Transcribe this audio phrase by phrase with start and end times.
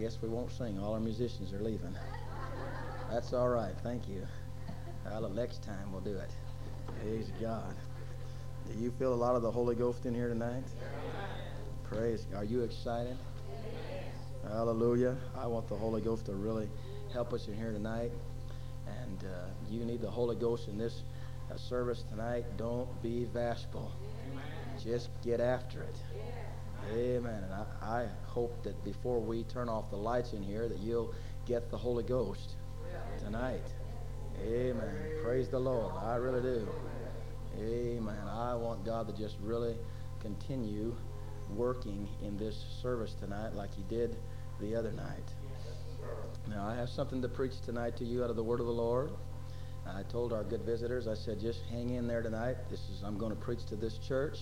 [0.00, 0.78] guess we won't sing.
[0.78, 1.94] All our musicians are leaving.
[3.12, 3.74] That's all right.
[3.82, 4.26] Thank you.
[5.04, 6.30] Well, next time we'll do it.
[7.02, 7.74] Praise God.
[8.66, 10.64] Do you feel a lot of the Holy Ghost in here tonight?
[11.84, 12.24] Praise.
[12.34, 13.14] Are you excited?
[14.48, 15.18] Hallelujah.
[15.36, 16.70] I want the Holy Ghost to really
[17.12, 18.10] help us in here tonight.
[19.02, 21.02] And uh, you need the Holy Ghost in this
[21.52, 22.46] uh, service tonight.
[22.56, 23.92] Don't be bashful.
[24.82, 25.96] Just get after it.
[26.92, 27.44] Amen.
[27.44, 31.14] And I, I hope that before we turn off the lights in here that you'll
[31.46, 32.56] get the Holy Ghost
[33.18, 33.62] tonight.
[34.42, 34.94] Amen.
[35.22, 35.92] Praise the Lord.
[36.02, 36.68] I really do.
[37.58, 38.28] Amen.
[38.28, 39.76] I want God to just really
[40.20, 40.94] continue
[41.54, 44.16] working in this service tonight like he did
[44.60, 45.34] the other night.
[46.48, 48.72] Now, I have something to preach tonight to you out of the word of the
[48.72, 49.10] Lord.
[49.86, 52.56] I told our good visitors, I said, just hang in there tonight.
[52.70, 54.38] This is I'm going to preach to this church.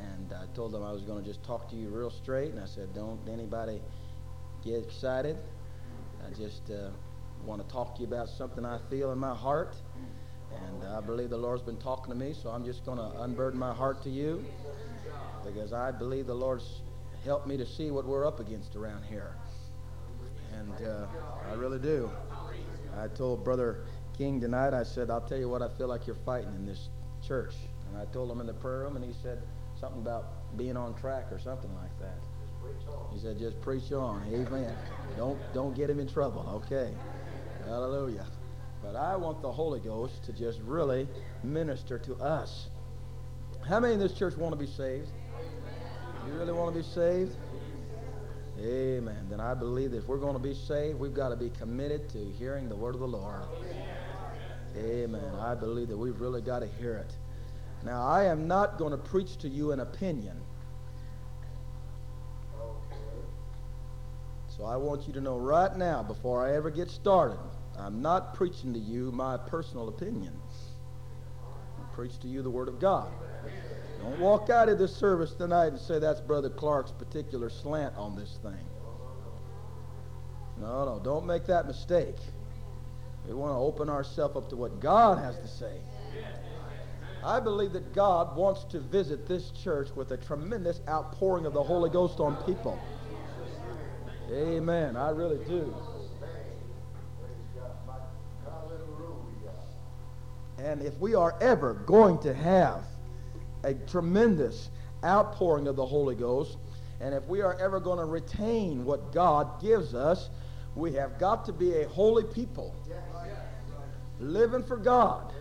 [0.00, 2.52] And I told them I was going to just talk to you real straight.
[2.52, 3.80] And I said, don't anybody
[4.64, 5.36] get excited.
[6.26, 6.90] I just uh,
[7.44, 9.76] want to talk to you about something I feel in my heart.
[10.52, 13.58] And I believe the Lord's been talking to me, so I'm just going to unburden
[13.58, 14.44] my heart to you
[15.44, 16.82] because I believe the Lord's
[17.24, 19.34] helped me to see what we're up against around here.
[20.58, 21.06] And uh,
[21.50, 22.10] I really do.
[22.98, 23.84] I told Brother
[24.18, 26.88] King tonight, I said, I'll tell you what I feel like you're fighting in this
[27.26, 27.54] church.
[27.88, 29.40] And I told him in the prayer room, and he said
[29.80, 32.18] something about being on track or something like that.
[33.12, 34.22] He said, just preach on.
[34.32, 34.76] Amen.
[35.16, 36.62] Don't, don't get him in trouble.
[36.64, 36.92] Okay.
[37.66, 38.26] Hallelujah.
[38.82, 41.08] But I want the Holy Ghost to just really
[41.42, 42.68] minister to us.
[43.66, 45.08] How many in this church want to be saved?
[46.26, 47.32] You really want to be saved?
[48.58, 49.26] Amen.
[49.30, 52.08] Then I believe that if we're going to be saved, we've got to be committed
[52.10, 53.42] to hearing the word of the Lord.
[54.76, 55.34] Amen.
[55.40, 57.12] I believe that we've really got to hear it.
[57.84, 60.36] Now, I am not going to preach to you an opinion.
[64.48, 67.38] So I want you to know right now, before I ever get started,
[67.78, 70.34] I'm not preaching to you my personal opinion.
[71.78, 73.10] I preach to you the Word of God.
[74.02, 78.16] Don't walk out of this service tonight and say that's Brother Clark's particular slant on
[78.16, 78.66] this thing.
[80.60, 82.16] No, no, don't make that mistake.
[83.26, 85.80] We want to open ourselves up to what God has to say.
[87.24, 91.62] I believe that God wants to visit this church with a tremendous outpouring of the
[91.62, 92.80] Holy Ghost on people.
[94.32, 94.96] Amen.
[94.96, 95.74] I really do.
[100.58, 102.84] And if we are ever going to have
[103.64, 104.70] a tremendous
[105.04, 106.58] outpouring of the Holy Ghost.
[107.00, 110.28] And if we are ever going to retain what God gives us,
[110.74, 112.74] we have got to be a holy people.
[114.18, 115.32] Living for God.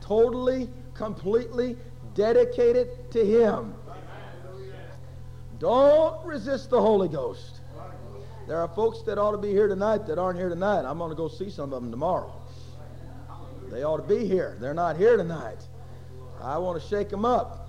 [0.00, 1.76] Totally, completely
[2.14, 3.74] dedicated to Him.
[5.58, 7.60] Don't resist the Holy Ghost.
[8.48, 10.84] There are folks that ought to be here tonight that aren't here tonight.
[10.84, 12.32] I'm going to go see some of them tomorrow.
[13.70, 14.56] They ought to be here.
[14.60, 15.58] They're not here tonight.
[16.42, 17.68] I want to shake them up.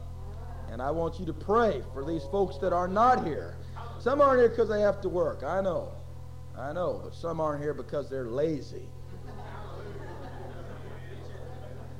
[0.72, 3.56] And I want you to pray for these folks that are not here.
[4.00, 5.44] Some aren't here because they have to work.
[5.44, 5.92] I know.
[6.58, 7.02] I know.
[7.04, 8.88] But some aren't here because they're lazy.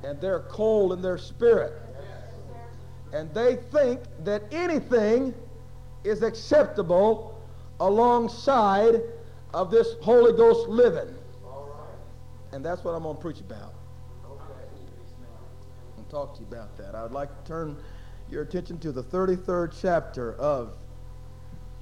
[0.04, 1.72] And they're cold in their spirit.
[3.12, 5.34] And they think that anything
[6.04, 7.40] is acceptable
[7.78, 9.02] alongside
[9.54, 11.14] of this Holy Ghost living.
[12.52, 13.74] And that's what I'm going to preach about
[16.12, 16.94] talk to you about that.
[16.94, 17.74] I would like to turn
[18.30, 20.74] your attention to the 33rd chapter of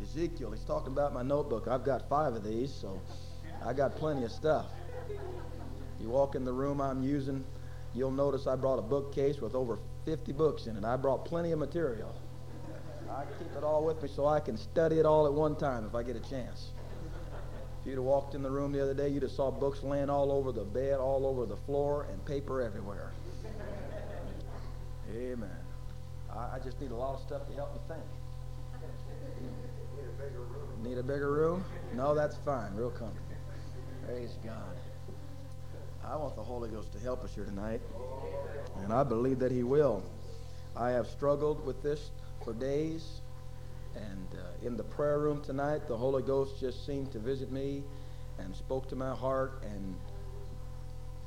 [0.00, 0.52] Ezekiel.
[0.52, 1.66] He's talking about my notebook.
[1.66, 3.00] I've got five of these, so
[3.66, 4.66] I got plenty of stuff.
[6.00, 7.44] You walk in the room I'm using,
[7.94, 10.84] you'll notice I brought a bookcase with over 50 books in it.
[10.84, 12.14] I brought plenty of material.
[13.10, 15.84] I keep it all with me so I can study it all at one time
[15.84, 16.68] if I get a chance.
[17.80, 20.10] If you'd have walked in the room the other day, you'd have saw books laying
[20.10, 23.10] all over the bed, all over the floor, and paper everywhere.
[25.12, 25.50] Amen.
[26.32, 28.02] I, I just need a lot of stuff to help me think.
[29.96, 30.82] Need a bigger room.
[30.82, 31.64] Need a bigger room?
[31.94, 32.74] No, that's fine.
[32.74, 33.26] Real comfortable.
[34.06, 34.79] Praise God.
[36.10, 37.80] I want the Holy Ghost to help us here tonight,
[38.82, 40.02] and I believe that He will.
[40.76, 42.10] I have struggled with this
[42.42, 43.20] for days,
[43.94, 47.84] and uh, in the prayer room tonight, the Holy Ghost just seemed to visit me
[48.40, 49.94] and spoke to my heart, and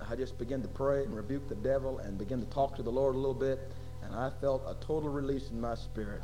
[0.09, 2.91] I just began to pray and rebuke the devil and begin to talk to the
[2.91, 3.59] Lord a little bit,
[4.03, 6.23] and I felt a total release in my spirit.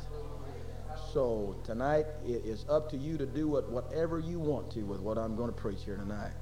[1.14, 5.00] So tonight it is up to you to do what, whatever you want to with
[5.00, 6.32] what I'm going to preach here tonight.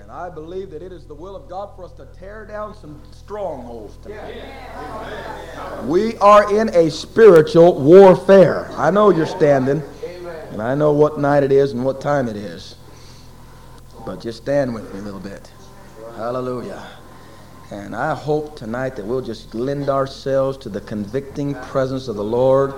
[0.00, 2.74] And I believe that it is the will of God for us to tear down
[2.74, 4.42] some strongholds tonight.
[5.84, 8.70] We are in a spiritual warfare.
[8.78, 9.82] I know you're standing.
[9.82, 12.76] And And I know what night it is and what time it is.
[14.06, 15.52] But just stand with me a little bit.
[16.16, 16.82] Hallelujah.
[17.70, 22.24] And I hope tonight that we'll just lend ourselves to the convicting presence of the
[22.24, 22.72] Lord.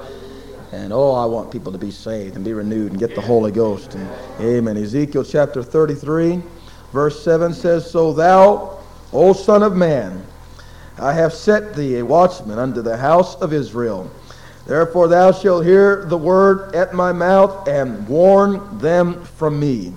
[0.72, 3.52] And oh, I want people to be saved and be renewed and get the Holy
[3.52, 3.94] Ghost.
[3.94, 4.10] And
[4.40, 4.76] amen.
[4.76, 6.42] Ezekiel chapter 33,
[6.92, 8.78] verse 7 says, So thou,
[9.12, 10.24] O Son of Man,
[10.98, 14.10] I have set thee a watchman unto the house of Israel.
[14.66, 19.92] Therefore thou shalt hear the word at my mouth and warn them from me.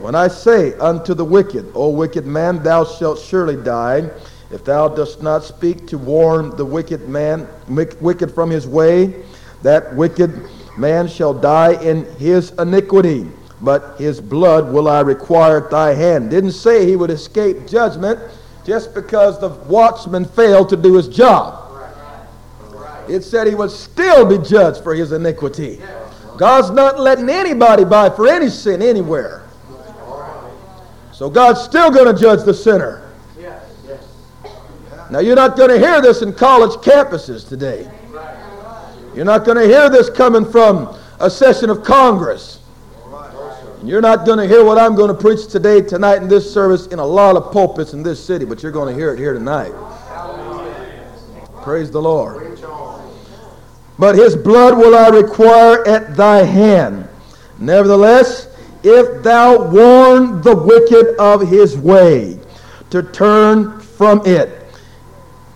[0.00, 4.10] When I say unto the wicked, O wicked man, thou shalt surely die,
[4.50, 9.22] if thou dost not speak to warn the wicked man, wicked from his way,
[9.62, 13.30] that wicked man shall die in his iniquity,
[13.62, 16.30] but his blood will I require at thy hand.
[16.30, 18.18] Didn't say he would escape judgment
[18.66, 21.60] just because the watchman failed to do his job.
[23.08, 25.80] It said he would still be judged for his iniquity.
[26.36, 29.44] God's not letting anybody by for any sin anywhere.
[31.12, 33.08] So God's still going to judge the sinner.
[35.10, 37.88] Now, you're not going to hear this in college campuses today.
[39.14, 42.61] You're not going to hear this coming from a session of Congress.
[43.82, 46.48] And you're not going to hear what I'm going to preach today, tonight, in this
[46.48, 49.18] service in a lot of pulpits in this city, but you're going to hear it
[49.18, 49.72] here tonight.
[51.62, 52.60] Praise the Lord.
[53.98, 57.08] But his blood will I require at thy hand.
[57.58, 58.46] Nevertheless,
[58.84, 62.38] if thou warn the wicked of his way,
[62.90, 64.61] to turn from it.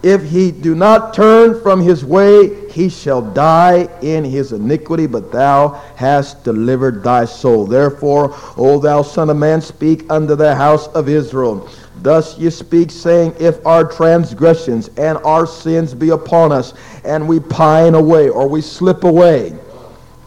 [0.07, 5.33] If he do not turn from his way, he shall die in his iniquity, but
[5.33, 7.67] thou hast delivered thy soul.
[7.67, 11.69] Therefore, O thou son of man, speak unto the house of Israel.
[12.03, 16.73] Thus ye speak, saying, If our transgressions and our sins be upon us,
[17.05, 19.59] and we pine away, or we slip away,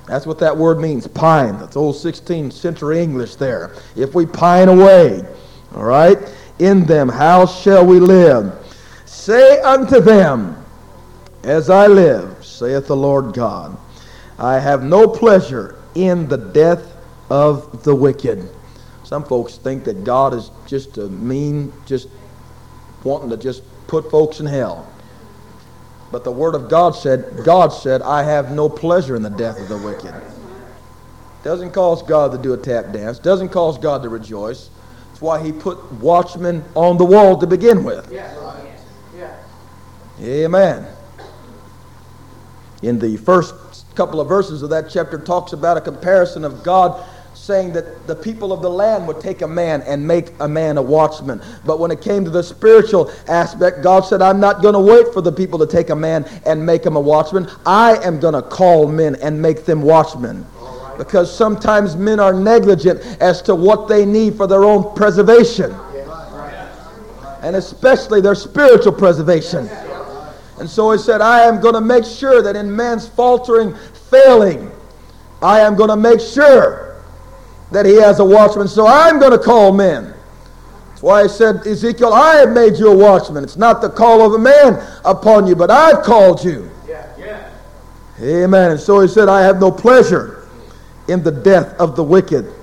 [0.08, 1.58] that's what that word means, pine.
[1.58, 3.72] That's old 16th century English there.
[3.96, 5.24] If we pine away,
[5.74, 6.18] all right,
[6.60, 8.60] in them, how shall we live?
[9.20, 10.56] Say unto them,
[11.44, 13.78] As I live, saith the Lord God,
[14.38, 16.96] I have no pleasure in the death
[17.30, 18.50] of the wicked.
[19.04, 22.08] Some folks think that God is just a mean, just
[23.04, 24.90] wanting to just put folks in hell.
[26.14, 29.60] But the word of God said, God said, I have no pleasure in the death
[29.60, 30.16] of the wicked.
[31.44, 33.20] Doesn't cause God to do a tap dance.
[33.20, 34.70] Doesn't cause God to rejoice.
[35.10, 38.10] That's why he put watchmen on the wall to begin with.
[40.22, 40.86] Amen.
[42.82, 43.54] In the first
[43.96, 48.16] couple of verses of that chapter talks about a comparison of God saying that the
[48.16, 51.42] people of the land would take a man and make a man a watchman.
[51.66, 55.14] But when it came to the spiritual aspect, God said, I'm not going to wait
[55.14, 57.50] for the people to take a man and make him a watchman.
[57.66, 60.46] I am going to call men and make them watchmen.
[60.98, 65.74] Because sometimes men are negligent as to what they need for their own preservation.
[67.42, 69.70] And especially their spiritual preservation.
[70.60, 73.74] And so he said, I am going to make sure that in man's faltering,
[74.10, 74.72] failing,
[75.42, 77.02] I am going to make sure
[77.72, 78.68] that he has a watchman.
[78.68, 80.14] So I'm going to call men.
[80.90, 83.44] That's why he said, Ezekiel, I have made you a watchman.
[83.44, 86.70] It's not the call of a man upon you, but I've called you.
[86.88, 87.08] Yeah.
[87.18, 87.50] Yeah.
[88.20, 88.72] Amen.
[88.72, 90.46] And so he said, I have no pleasure
[91.08, 92.54] in the death of the wicked,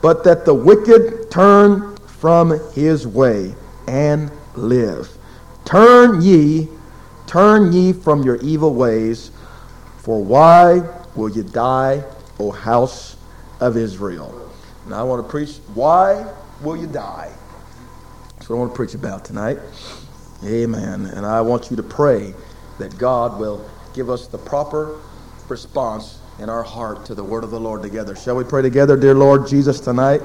[0.00, 3.54] but that the wicked turn from his way
[3.88, 5.10] and live.
[5.64, 6.68] Turn ye,
[7.30, 9.30] turn ye from your evil ways,
[9.98, 10.82] for why
[11.14, 12.02] will ye die,
[12.40, 13.16] O house
[13.60, 14.50] of Israel?
[14.84, 16.28] And I want to preach, why
[16.60, 17.32] will you die?
[18.34, 19.58] That's what I want to preach about tonight.
[20.44, 21.06] Amen.
[21.06, 22.34] And I want you to pray
[22.80, 24.98] that God will give us the proper
[25.48, 28.16] response in our heart to the word of the Lord together.
[28.16, 30.20] Shall we pray together, dear Lord Jesus, tonight?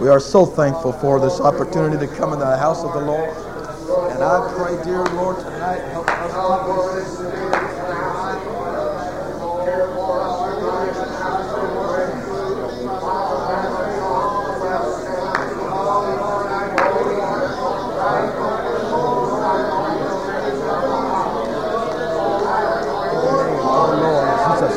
[0.00, 3.49] We are so thankful for this opportunity to come in the house of the Lord.
[3.90, 6.30] And I pray, dear Lord, tonight, help us.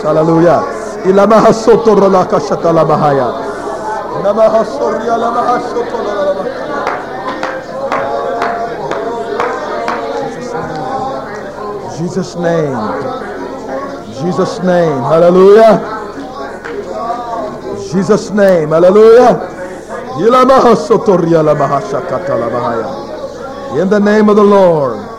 [0.04, 0.62] Hallelujah.
[1.06, 3.30] Ilamaha sotorra la kashata la bahaya.
[4.24, 6.63] Namaha sorya la maha sotorra
[12.04, 12.76] Jesus' name.
[14.22, 15.02] Jesus' name.
[15.04, 15.80] Hallelujah.
[17.92, 18.70] Jesus' name.
[18.70, 19.50] Hallelujah.
[23.80, 25.10] In the name of the Lord.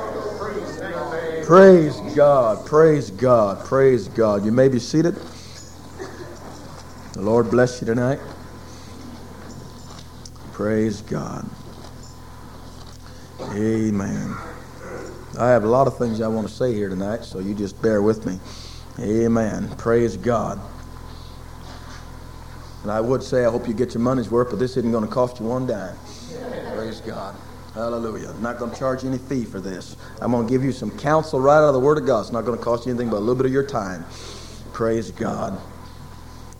[1.47, 2.67] Praise God.
[2.67, 3.65] Praise God.
[3.65, 4.45] Praise God.
[4.45, 5.17] You may be seated.
[7.15, 8.21] The Lord bless you tonight.
[10.53, 11.49] Praise God.
[13.53, 14.54] Amen.
[15.39, 17.81] I have a lot of things I want to say here tonight, so you just
[17.83, 18.39] bear with me.
[19.01, 19.69] Amen.
[19.77, 20.61] Praise God.
[22.83, 25.07] And I would say I hope you get your money's worth, but this isn't going
[25.07, 25.97] to cost you one dime.
[26.75, 27.35] Praise God.
[27.73, 28.31] Hallelujah.
[28.31, 29.97] I'm not going to charge you any fee for this.
[30.21, 32.21] I'm going to give you some counsel right out of the Word of God.
[32.21, 34.05] It's not going to cost you anything but a little bit of your time.
[34.73, 35.61] Praise God.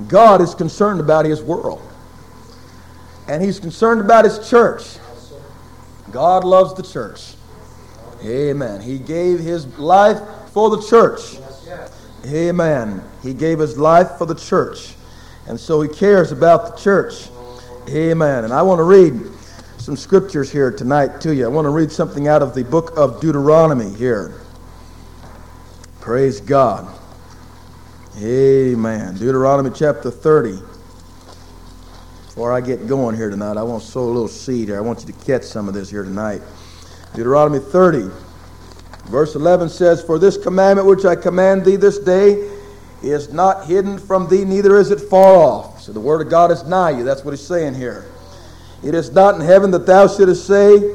[0.09, 1.83] God is concerned about His world.
[3.29, 4.97] And He's concerned about His church.
[6.11, 7.34] God loves the church.
[8.25, 8.81] Amen.
[8.81, 10.19] He gave His life
[10.53, 11.37] for the church.
[12.27, 13.03] Amen.
[13.23, 14.95] He gave His life for the church.
[15.47, 17.29] And so He cares about the church.
[17.89, 18.45] Amen.
[18.45, 19.21] And I want to read
[19.77, 21.45] some scriptures here tonight to you.
[21.45, 24.41] I want to read something out of the book of Deuteronomy here.
[26.01, 26.89] Praise God.
[28.19, 29.15] Amen.
[29.15, 30.59] Deuteronomy chapter 30.
[32.27, 34.79] Before I get going here tonight, I want to sow a little seed here.
[34.79, 36.41] I want you to catch some of this here tonight.
[37.15, 38.11] Deuteronomy 30,
[39.05, 42.51] verse 11 says, For this commandment which I command thee this day
[43.05, 45.81] is not hidden from thee, neither is it far off.
[45.81, 47.05] So the word of God is nigh you.
[47.05, 48.05] That's what he's saying here.
[48.83, 50.93] It is not in heaven that thou shouldest say,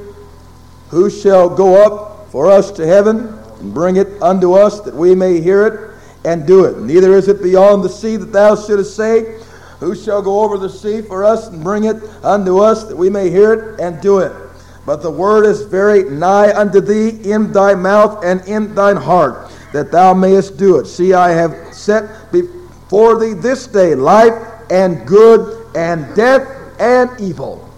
[0.90, 5.16] Who shall go up for us to heaven and bring it unto us that we
[5.16, 6.80] may hear it and do it?
[6.80, 9.40] Neither is it beyond the sea that thou shouldest say,
[9.80, 13.10] Who shall go over the sea for us and bring it unto us that we
[13.10, 14.49] may hear it and do it?
[14.86, 19.52] But the word is very nigh unto thee in thy mouth and in thine heart,
[19.74, 20.86] that thou mayest do it.
[20.86, 24.34] See, I have set before thee this day life
[24.72, 26.48] and good and death
[26.80, 27.70] and evil.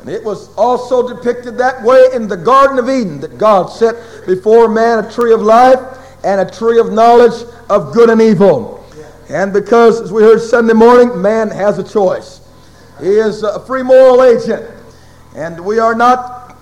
[0.00, 4.26] And it was also depicted that way in the Garden of Eden that God set
[4.26, 5.80] before man a tree of life
[6.22, 8.84] and a tree of knowledge of good and evil.
[9.30, 12.46] And because, as we heard Sunday morning, man has a choice.
[13.00, 14.70] He is a free moral agent.
[15.34, 16.56] And we are not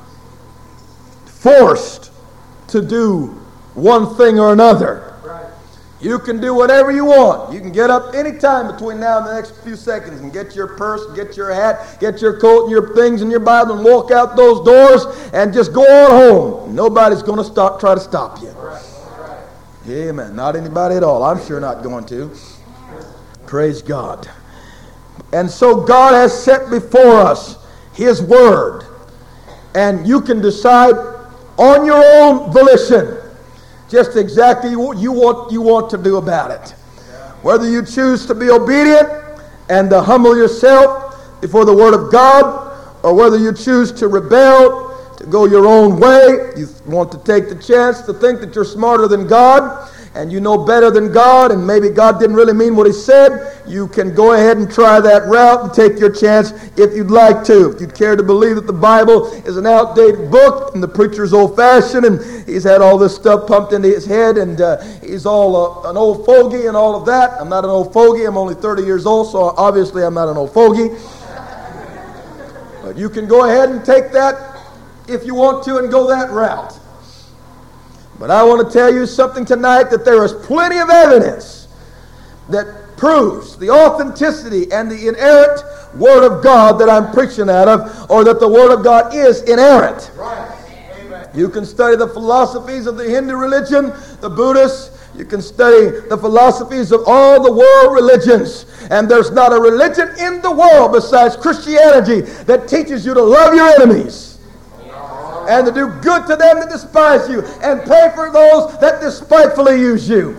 [1.26, 2.10] forced
[2.68, 3.26] to do
[3.74, 5.12] one thing or another.
[6.02, 7.52] You can do whatever you want.
[7.52, 10.66] You can get up anytime between now and the next few seconds and get your
[10.66, 14.10] purse, get your hat, get your coat and your things and your Bible and walk
[14.10, 16.74] out those doors and just go on home.
[16.74, 18.52] Nobody's going to stop try to stop you.
[19.88, 20.34] Amen.
[20.34, 21.22] Not anybody at all.
[21.22, 22.32] I'm sure not going to.
[23.46, 24.28] Praise God.
[25.32, 27.61] And so God has set before us
[27.92, 28.84] His Word.
[29.74, 30.94] And you can decide
[31.58, 33.18] on your own volition
[33.88, 36.70] just exactly what you want, you want to do about it.
[37.42, 39.08] Whether you choose to be obedient
[39.68, 42.70] and to humble yourself before the Word of God,
[43.02, 47.48] or whether you choose to rebel, to go your own way, you want to take
[47.48, 51.52] the chance to think that you're smarter than God and you know better than God,
[51.52, 55.00] and maybe God didn't really mean what He said, you can go ahead and try
[55.00, 57.70] that route and take your chance if you'd like to.
[57.70, 61.32] If you'd care to believe that the Bible is an outdated book and the preacher's
[61.32, 65.24] old fashioned and he's had all this stuff pumped into his head and uh, he's
[65.24, 67.40] all uh, an old fogey and all of that.
[67.40, 70.36] I'm not an old fogey, I'm only 30 years old, so obviously I'm not an
[70.36, 70.90] old fogey.
[72.82, 74.58] but you can go ahead and take that
[75.08, 76.78] if you want to and go that route.
[78.22, 81.66] But I want to tell you something tonight that there is plenty of evidence
[82.50, 85.64] that proves the authenticity and the inerrant
[85.96, 89.42] Word of God that I'm preaching out of, or that the Word of God is
[89.42, 90.12] inerrant.
[90.14, 91.28] Right.
[91.34, 96.16] You can study the philosophies of the Hindu religion, the Buddhists, you can study the
[96.16, 98.66] philosophies of all the world religions.
[98.92, 103.52] And there's not a religion in the world besides Christianity that teaches you to love
[103.52, 104.31] your enemies
[105.48, 109.80] and to do good to them that despise you and pay for those that despitefully
[109.80, 110.30] use you.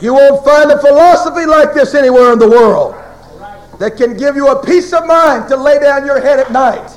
[0.00, 2.94] You won't find a philosophy like this anywhere in the world
[3.78, 6.90] that can give you a peace of mind to lay down your head at night.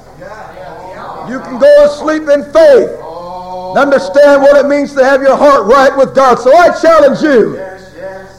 [1.30, 5.38] You can go to sleep in faith and understand what it means to have your
[5.38, 6.40] heart right with God.
[6.40, 7.56] So I challenge you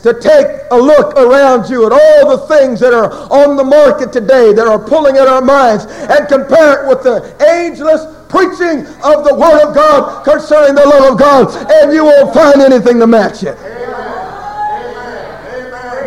[0.02, 4.12] to take a look around you at all the things that are on the market
[4.12, 9.24] today that are pulling at our minds and compare it with the ageless preaching of
[9.24, 13.06] the Word of God concerning the love of God, and you won't find anything to
[13.06, 13.58] match it.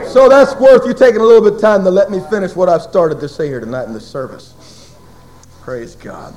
[0.08, 2.70] So that's worth you taking a little bit of time to let me finish what
[2.70, 4.53] I've started to say here tonight in this service.
[5.62, 6.36] Praise God.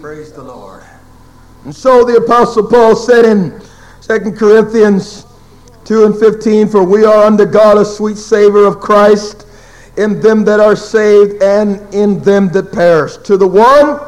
[0.00, 0.84] Praise the Lord.
[1.64, 3.60] And so the Apostle Paul said in
[4.02, 5.26] 2 Corinthians
[5.84, 9.47] 2 and 15, For we are unto God a sweet savor of Christ
[9.98, 13.16] in them that are saved and in them that perish.
[13.18, 14.00] To the one,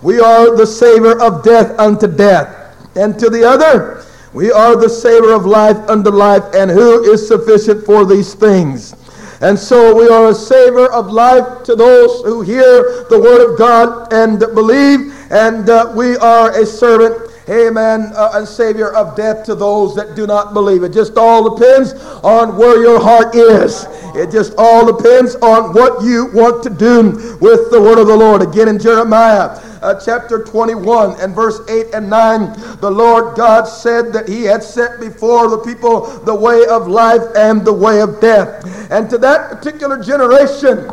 [0.00, 4.88] we are the savor of death unto death, and to the other, We are the
[4.88, 8.94] savor of life unto life, and who is sufficient for these things?
[9.42, 13.58] And so we are a savor of life to those who hear the word of
[13.58, 19.44] God and believe, and uh, we are a servant amen, uh, and Savior of death
[19.46, 20.82] to those that do not believe.
[20.82, 23.86] It just all depends on where your heart is.
[24.14, 28.16] It just all depends on what you want to do with the word of the
[28.16, 28.42] Lord.
[28.42, 34.12] Again in Jeremiah uh, chapter 21 and verse 8 and 9, the Lord God said
[34.12, 38.20] that he had set before the people the way of life and the way of
[38.20, 38.64] death.
[38.90, 40.88] And to that particular generation,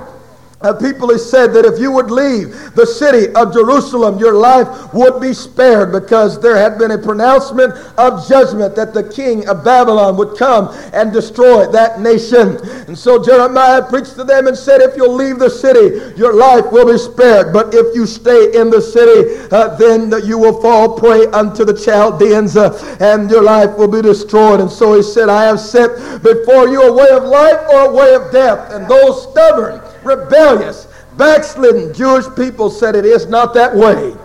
[0.61, 4.93] uh, people have said that if you would leave the city of Jerusalem, your life
[4.93, 9.63] would be spared because there had been a pronouncement of judgment that the king of
[9.63, 12.57] Babylon would come and destroy that nation.
[12.87, 16.69] And so Jeremiah preached to them and said, If you'll leave the city, your life
[16.73, 17.53] will be spared.
[17.53, 21.73] But if you stay in the city, uh, then you will fall prey unto the
[21.73, 24.59] Chaldeans uh, and your life will be destroyed.
[24.59, 27.93] And so he said, I have set before you a way of life or a
[27.93, 28.73] way of death.
[28.73, 29.81] And those stubborn,
[30.15, 30.87] rebellious,
[31.17, 34.15] backslidden Jewish people said it is not that way.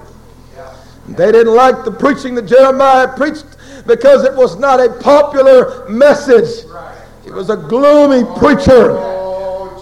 [1.08, 3.44] They didn't like the preaching that Jeremiah preached
[3.86, 6.64] because it was not a popular message.
[7.24, 8.96] He was a gloomy preacher.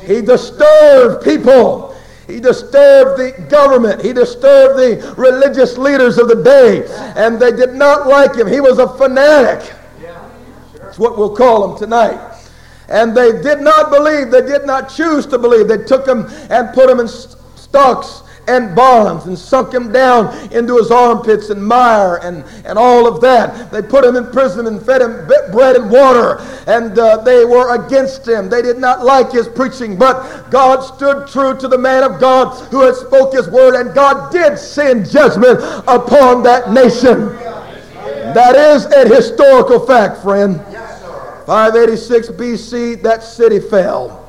[0.05, 1.97] He disturbed people.
[2.27, 4.03] He disturbed the government.
[4.03, 6.87] He disturbed the religious leaders of the day.
[7.17, 8.47] And they did not like him.
[8.47, 9.73] He was a fanatic.
[10.75, 12.32] That's what we'll call him tonight.
[12.93, 14.31] And they did not believe.
[14.31, 15.67] They did not choose to believe.
[15.67, 20.77] They took him and put him in stocks and bonds and sunk him down into
[20.77, 23.71] his armpits and mire and, and all of that.
[23.71, 27.75] They put him in prison and fed him bread and water, and uh, they were
[27.75, 28.49] against him.
[28.49, 32.53] They did not like his preaching, but God stood true to the man of God
[32.71, 37.37] who had spoke his word, and God did send judgment upon that nation.
[38.35, 40.61] That is a historical fact, friend.
[41.47, 44.23] 586 BC, that city fell.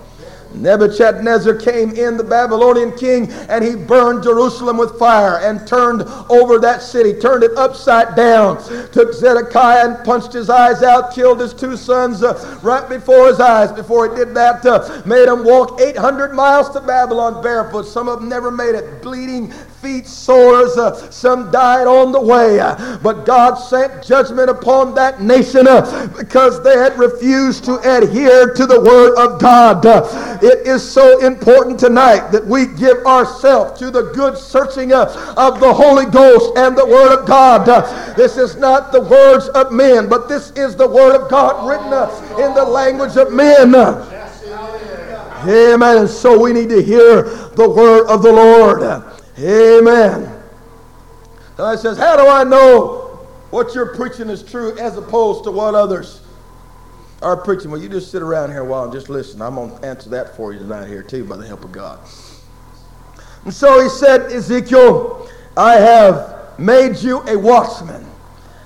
[0.55, 6.59] Nebuchadnezzar came in, the Babylonian king, and he burned Jerusalem with fire and turned over
[6.59, 8.57] that city, turned it upside down.
[8.91, 13.39] Took Zedekiah and punched his eyes out, killed his two sons uh, right before his
[13.39, 13.71] eyes.
[13.71, 17.85] Before he did that, uh, made them walk 800 miles to Babylon barefoot.
[17.85, 19.51] Some of them never made it, bleeding
[19.83, 20.77] feet sores.
[20.77, 22.57] Uh, some died on the way.
[23.03, 28.65] But God sent judgment upon that nation uh, because they had refused to adhere to
[28.65, 29.85] the word of God.
[30.41, 35.59] It is so important tonight that we give ourselves to the good searching uh, of
[35.59, 37.65] the Holy Ghost and the word of God.
[38.15, 41.91] This is not the words of men, but this is the word of God written
[42.43, 43.75] in the language of men.
[45.45, 46.07] Amen.
[46.07, 49.03] So we need to hear the word of the Lord.
[49.39, 50.43] Amen.
[51.57, 53.19] I says, How do I know
[53.49, 56.21] what you're preaching is true as opposed to what others
[57.21, 57.71] are preaching?
[57.71, 59.41] Well, you just sit around here a while and just listen.
[59.41, 61.99] I'm going to answer that for you tonight here, too, by the help of God.
[63.45, 68.05] And so he said, Ezekiel, I have made you a watchman.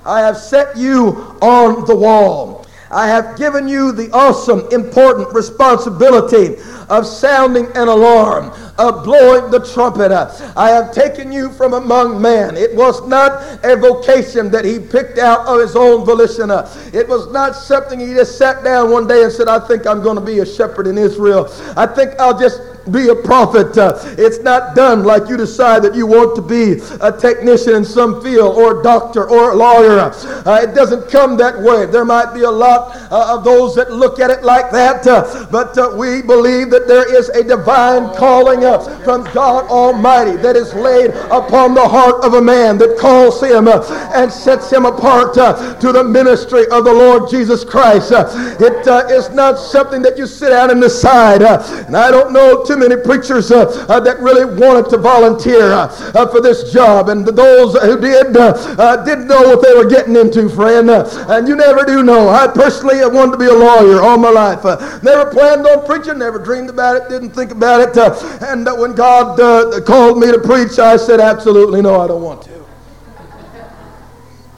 [0.05, 2.65] I have set you on the wall.
[2.91, 6.55] I have given you the awesome, important responsibility
[6.89, 10.11] of sounding an alarm, of blowing the trumpet.
[10.11, 12.55] I have taken you from among men.
[12.55, 16.49] It was not a vocation that he picked out of his own volition.
[16.93, 20.01] It was not something he just sat down one day and said, I think I'm
[20.01, 21.51] going to be a shepherd in Israel.
[21.75, 23.77] I think I'll just be a prophet.
[23.77, 27.85] Uh, it's not done like you decide that you want to be a technician in
[27.85, 29.99] some field or a doctor or a lawyer.
[29.99, 31.85] Uh, it doesn't come that way.
[31.85, 35.47] There might be a lot uh, of those that look at it like that, uh,
[35.51, 40.55] but uh, we believe that there is a divine calling uh, from God Almighty that
[40.55, 45.33] is laid upon the heart of a man that calls him and sets him apart
[45.33, 48.11] to the ministry of the Lord Jesus Christ.
[48.11, 51.41] it is not something that you sit down and decide.
[51.41, 55.87] and I don't know too many preachers uh, uh, that really wanted to volunteer uh,
[56.15, 59.89] uh for this job, and those who did uh, uh, didn't know what they were
[59.89, 60.89] getting into, friend.
[60.89, 62.29] and you never do know.
[62.29, 64.63] I personally wanted to be a lawyer all my life.
[65.03, 67.97] never planned on preaching, never dreamed about it, didn't think about it.
[68.43, 69.37] and when God
[69.85, 72.65] called me to preach, I said, absolutely no, I don't want to.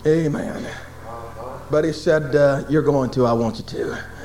[0.08, 0.66] Amen.
[1.72, 4.19] But he said, You're going to, I want you to.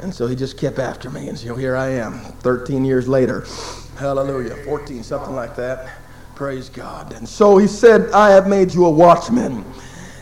[0.00, 1.28] And so he just kept after me.
[1.28, 3.46] And so here I am, 13 years later.
[3.96, 4.56] Hallelujah.
[4.64, 5.88] 14, something like that.
[6.34, 7.12] Praise God.
[7.12, 9.64] And so he said, I have made you a watchman.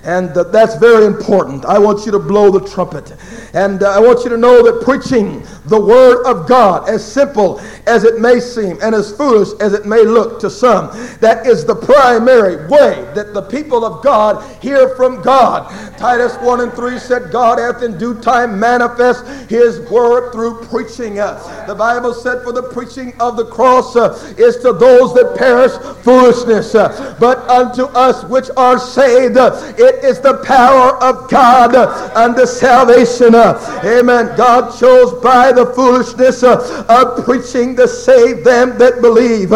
[0.05, 1.65] And uh, that's very important.
[1.65, 3.15] I want you to blow the trumpet.
[3.55, 7.61] And uh, I want you to know that preaching the Word of God, as simple
[7.87, 10.88] as it may seem and as foolish as it may look to some,
[11.21, 15.71] that is the primary way that the people of God hear from God.
[15.99, 21.21] Titus 1 and 3 said, God hath in due time manifest his word through preaching.
[21.21, 25.37] Uh, the Bible said, For the preaching of the cross uh, is to those that
[25.37, 29.51] perish foolishness, uh, but unto us which are saved, uh,
[29.93, 31.75] it is the power of God
[32.17, 33.35] unto salvation.
[33.35, 34.37] Amen.
[34.37, 39.51] God chose by the foolishness of preaching to save them that believe,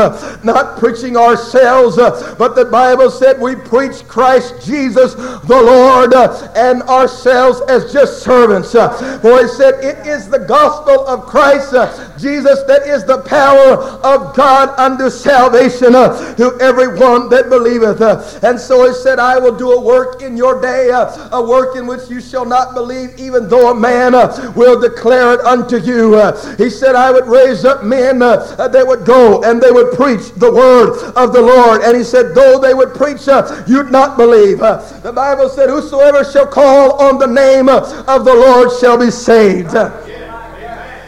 [0.44, 6.14] not preaching ourselves, but the Bible said we preach Christ Jesus the Lord
[6.56, 8.72] and ourselves as just servants.
[8.72, 11.72] For he said, It is the gospel of Christ
[12.18, 18.00] Jesus that is the power of God unto salvation to everyone that believeth.
[18.42, 21.76] And so he said, I will do a work in your day, uh, a work
[21.76, 25.78] in which you shall not believe, even though a man uh, will declare it unto
[25.78, 26.16] you.
[26.16, 30.32] Uh, he said, I would raise up men that would go and they would preach
[30.34, 31.82] the word of the Lord.
[31.82, 33.26] And he said, though they would preach,
[33.66, 34.58] you'd not believe.
[34.58, 39.74] The Bible said, Whosoever shall call on the name of the Lord shall be saved.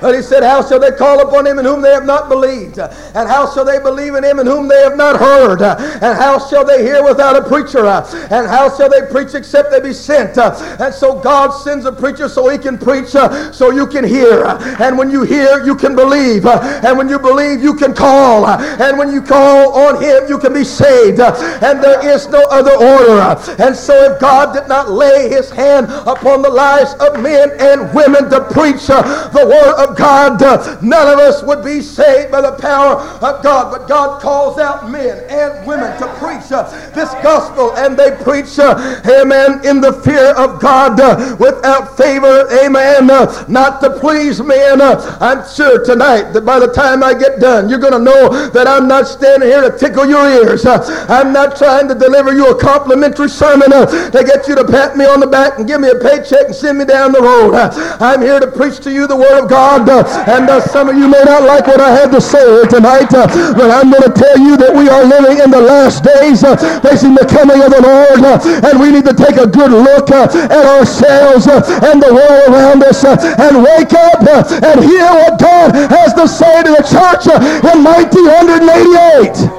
[0.00, 2.78] But he said, How shall they call upon him in whom they have not believed?
[2.78, 5.62] And how shall they believe in him in whom they have not heard?
[5.62, 7.86] And how shall they hear without a preacher?
[7.86, 10.38] And how shall they preach except they be sent?
[10.38, 14.44] And so God sends a preacher so he can preach, so you can hear.
[14.80, 16.46] And when you hear, you can believe.
[16.46, 18.46] And when you believe, you can call.
[18.46, 21.20] And when you call on him, you can be saved.
[21.20, 23.40] And there is no other order.
[23.62, 27.92] And so if God did not lay his hand upon the lives of men and
[27.94, 32.30] women to preach the word of of God, uh, none of us would be saved
[32.30, 33.70] by the power of God.
[33.70, 38.58] But God calls out men and women to preach uh, this gospel, and they preach,
[38.58, 40.98] uh, amen, in the fear of God
[41.38, 43.06] without favor, amen,
[43.48, 44.80] not to please men.
[44.80, 48.66] I'm sure tonight that by the time I get done, you're going to know that
[48.66, 50.64] I'm not standing here to tickle your ears.
[50.66, 55.04] I'm not trying to deliver you a complimentary sermon to get you to pat me
[55.04, 57.54] on the back and give me a paycheck and send me down the road.
[58.00, 60.06] I'm here to preach to you the Word of God God.
[60.28, 63.26] And uh, some of you may not like what I have to say tonight, uh,
[63.54, 66.56] but I'm going to tell you that we are living in the last days, uh,
[66.80, 68.20] facing the coming of the Lord,
[68.64, 73.04] and we need to take a good look at ourselves and the world around us
[73.04, 74.22] and wake up
[74.62, 77.26] and hear what God has to say to the church
[77.74, 79.58] in 1988.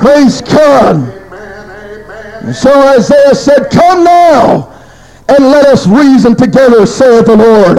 [0.00, 1.22] Praise God.
[2.54, 4.71] So Isaiah said, Come now
[5.34, 7.76] and let us reason together, saith the Lord.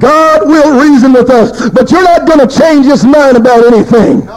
[0.00, 4.28] God will reason with us, but you're not going to change his mind about anything.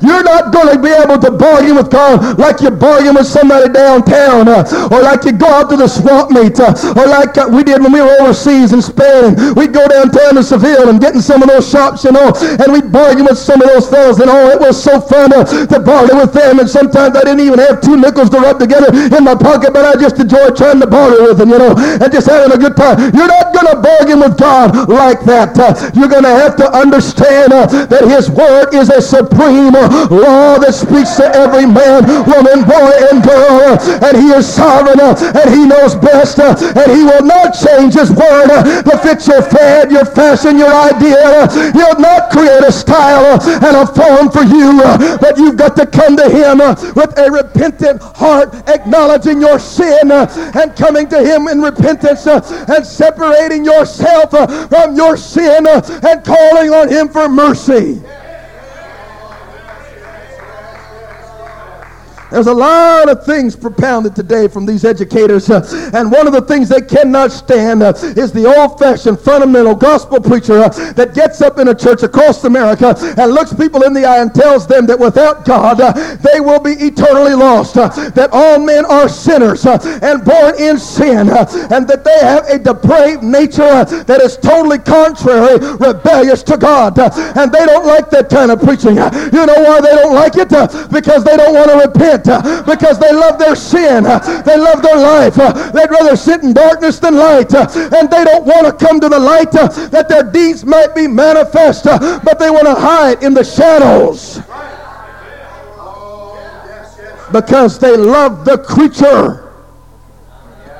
[0.00, 3.68] You're not going to be able to bargain with God like you bargain with somebody
[3.72, 7.48] downtown uh, or like you go out to the swamp meet uh, or like uh,
[7.50, 9.36] we did when we were overseas in Spain.
[9.54, 12.72] We'd go downtown to Seville and get in some of those shops, you know, and
[12.72, 15.80] we'd bargain with some of those fellas and oh, it was so fun uh, to
[15.80, 19.24] bargain with them and sometimes I didn't even have two nickels to rub together in
[19.24, 22.26] my pocket, but I just enjoyed trying to bargain with them, you know, and just
[22.28, 23.12] having a good time.
[23.12, 25.58] You're not going to bargain with God like that.
[25.58, 30.58] Uh, you're going to have to understand uh, that his word is a supreme law
[30.58, 33.78] that speaks to every man, woman, boy, and girl.
[34.02, 38.48] And he is sovereign and he knows best and he will not change his word
[38.48, 41.48] to fit your fad, your fashion, your idea.
[41.72, 44.80] He'll not create a style and a form for you,
[45.18, 46.58] but you've got to come to him
[46.94, 53.64] with a repentant heart, acknowledging your sin and coming to him in repentance and separating
[53.64, 54.30] yourself
[54.68, 58.02] from your sin and calling on him for mercy.
[62.30, 65.62] There's a lot of things propounded today from these educators, uh,
[65.94, 70.58] and one of the things they cannot stand uh, is the old-fashioned fundamental gospel preacher
[70.58, 74.20] uh, that gets up in a church across America and looks people in the eye
[74.20, 78.58] and tells them that without God uh, they will be eternally lost, uh, that all
[78.58, 83.84] men are sinners uh, and born in sin, and that they have a depraved nature
[84.02, 88.96] that is totally contrary, rebellious to God, and they don't like that kind of preaching.
[88.96, 90.50] You know why they don't like it?
[90.90, 92.25] because they don't want to repent
[92.66, 94.06] because they love their sin.
[94.06, 95.38] Uh, they love their life.
[95.38, 97.54] Uh, they'd rather sit in darkness than light.
[97.54, 101.84] And they don't want to come to the light that their deeds might be manifest,
[101.84, 104.40] but they want to hide in the shadows
[107.32, 109.52] because they love the creature.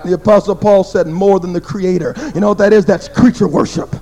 [0.04, 2.14] The Apostle Paul said, more than the creator.
[2.34, 2.84] You know what that is?
[2.84, 3.94] That's creature worship.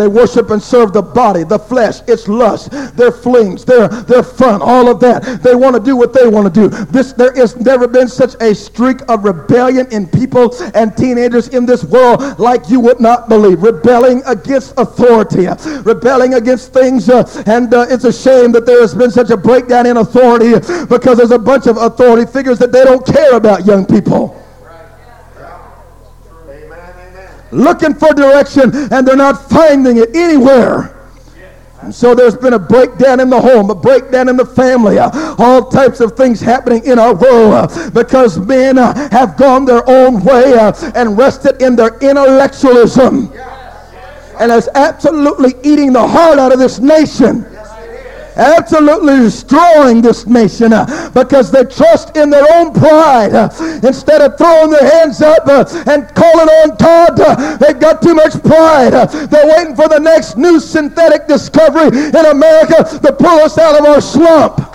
[0.00, 4.62] They worship and serve the body, the flesh, its lust, their flings, their, their fun,
[4.62, 5.42] all of that.
[5.42, 6.68] They want to do what they want to do.
[6.86, 11.66] This There has never been such a streak of rebellion in people and teenagers in
[11.66, 13.62] this world like you would not believe.
[13.62, 15.48] Rebelling against authority,
[15.82, 17.10] rebelling against things.
[17.10, 20.54] Uh, and uh, it's a shame that there has been such a breakdown in authority
[20.86, 24.39] because there's a bunch of authority figures that they don't care about young people.
[27.52, 30.96] Looking for direction and they're not finding it anywhere.
[31.82, 35.10] And so there's been a breakdown in the home, a breakdown in the family, uh,
[35.38, 39.88] all types of things happening in our world uh, because men uh, have gone their
[39.88, 43.32] own way uh, and rested in their intellectualism.
[44.38, 47.49] And it's absolutely eating the heart out of this nation
[48.36, 53.34] absolutely destroying this nation uh, because they trust in their own pride.
[53.34, 53.48] Uh,
[53.82, 58.40] instead of throwing their hands up uh, and calling on God, they've got too much
[58.42, 58.92] pride.
[59.30, 63.86] They're waiting for the next new synthetic discovery in America to pull us out of
[63.86, 64.66] our slump.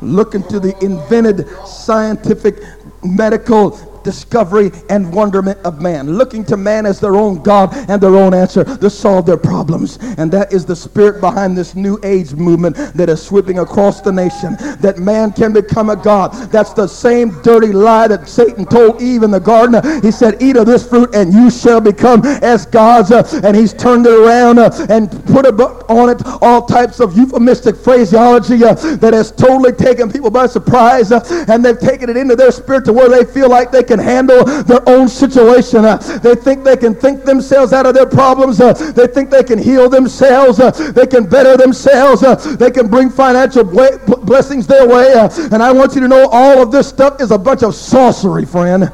[0.00, 2.56] Look into the invented scientific
[3.04, 8.16] medical discovery and wonderment of man, looking to man as their own God and their
[8.16, 9.98] own answer to solve their problems.
[10.18, 14.12] And that is the spirit behind this new age movement that is sweeping across the
[14.12, 16.32] nation, that man can become a God.
[16.50, 20.02] That's the same dirty lie that Satan told Eve in the garden.
[20.02, 23.10] He said, Eat of this fruit and you shall become as gods.
[23.10, 28.64] And he's turned it around uh, and put on it all types of euphemistic phraseology
[28.64, 31.12] uh, that has totally taken people by surprise.
[31.12, 33.91] Uh, and they've taken it into their spirit to where they feel like they can
[33.92, 35.84] can handle their own situation.
[35.84, 38.58] Uh, they think they can think themselves out of their problems.
[38.58, 40.58] Uh, they think they can heal themselves.
[40.58, 42.22] Uh, they can better themselves.
[42.56, 45.12] They can bring financial blessings their way.
[45.52, 48.46] And I want you to know all of this stuff is a bunch of sorcery,
[48.46, 48.90] friend.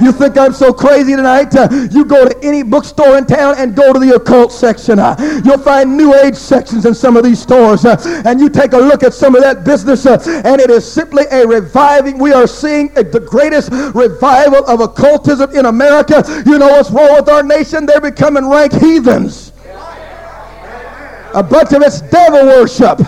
[0.00, 1.54] You think I'm so crazy tonight?
[1.54, 4.98] Uh, you go to any bookstore in town and go to the occult section.
[4.98, 7.84] Uh, you'll find new age sections in some of these stores.
[7.84, 11.24] Uh, and you take a look at some of that business, and it is simply
[11.30, 12.18] a reviving.
[12.18, 16.22] We are seeing the greatest revival of occultism in America.
[16.46, 17.86] You know what's wrong with our nation?
[17.86, 19.52] They're becoming rank heathens.
[21.34, 22.98] A bunch of it's devil worship.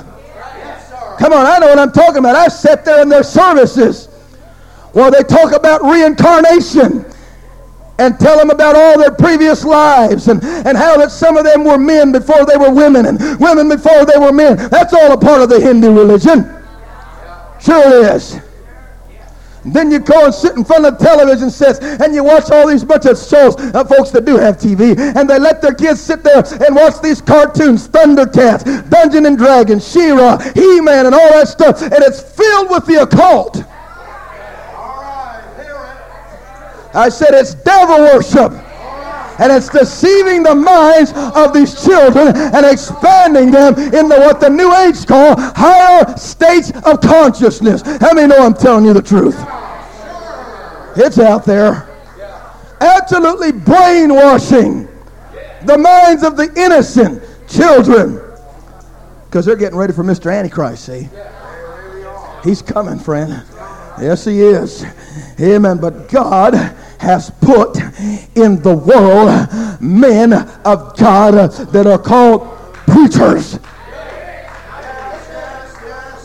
[1.18, 2.35] Come on, I know what I'm talking about.
[2.35, 4.09] I sat there in their services.
[4.94, 7.05] Well, they talk about reincarnation
[7.99, 11.64] and tell them about all their previous lives and, and how that some of them
[11.64, 14.57] were men before they were women and women before they were men.
[14.68, 16.53] That's all a part of the Hindu religion.
[17.61, 18.40] Sure is.
[19.64, 22.68] Then you go and sit in front of the television sets and you watch all
[22.68, 26.01] these bunch of shows, uh, folks that do have TV, and they let their kids
[26.01, 31.49] sit there and watch these cartoons, Thundercats, Dungeon and Dragons, She-Ra, He-Man, and all that
[31.49, 33.64] stuff, and it's filled with the occult.
[36.94, 38.53] I said it's devil worship.
[39.38, 44.75] And it's deceiving the minds of these children and expanding them into what the New
[44.75, 47.83] Age call higher states of consciousness.
[47.83, 49.37] How many know I'm telling you the truth?
[50.96, 51.87] It's out there.
[52.81, 54.88] Absolutely brainwashing
[55.64, 58.22] the minds of the innocent children.
[59.27, 60.33] Because they're getting ready for Mr.
[60.33, 61.09] Antichrist, see?
[62.42, 63.42] He's coming, friend.
[64.00, 64.85] Yes, he is.
[65.40, 65.78] Amen.
[65.78, 66.54] But God
[66.98, 67.76] has put
[68.37, 72.52] in the world men of God that are called
[72.87, 73.59] preachers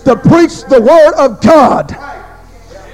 [0.04, 1.96] to preach the word of God.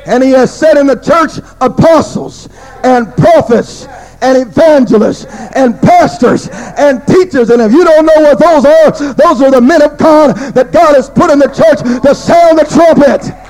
[0.05, 2.49] And he has said in the church apostles
[2.83, 3.87] and prophets
[4.21, 7.49] and evangelists and pastors and teachers.
[7.49, 10.71] And if you don't know what those are, those are the men of God that
[10.71, 13.46] God has put in the church to sound the trumpet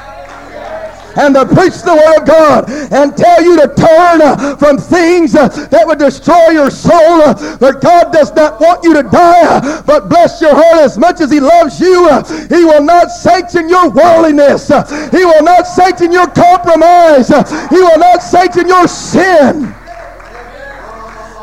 [1.17, 5.35] and to preach the word of God and tell you to turn uh, from things
[5.35, 7.21] uh, that would destroy your soul.
[7.21, 11.21] Uh, but God does not want you to die, but bless your heart as much
[11.21, 12.05] as He loves you.
[12.47, 14.67] He will not sanction your worldliness.
[15.11, 17.29] He will not sanction your compromise.
[17.69, 19.73] He will not sanction your sin.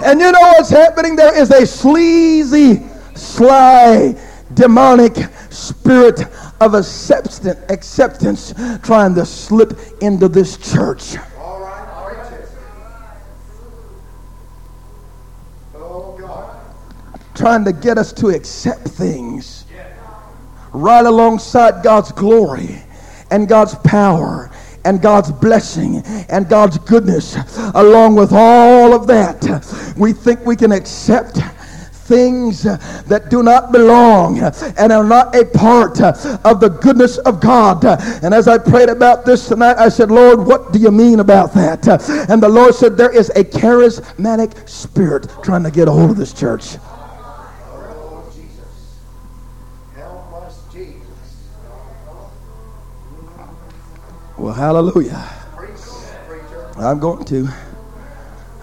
[0.04, 1.16] And you know what's happening?
[1.16, 2.82] There is a sleazy,
[3.14, 4.14] sly,
[4.52, 5.16] demonic
[5.50, 6.20] spirit
[6.64, 11.16] of acceptance, acceptance trying to slip into this church.
[17.34, 19.66] Trying to get us to accept things
[20.72, 22.82] right alongside God's glory
[23.30, 24.50] and God's power
[24.84, 27.36] and God's blessing and God's goodness.
[27.74, 31.38] Along with all of that, we think we can accept
[32.04, 37.84] things that do not belong and are not a part of the goodness of God.
[38.22, 41.52] And as I prayed about this tonight, I said, Lord, what do you mean about
[41.54, 41.86] that?
[42.28, 46.16] And the Lord said, there is a charismatic spirit trying to get a hold of
[46.16, 46.76] this church.
[54.36, 55.24] Well, hallelujah.
[56.76, 57.48] I'm going to.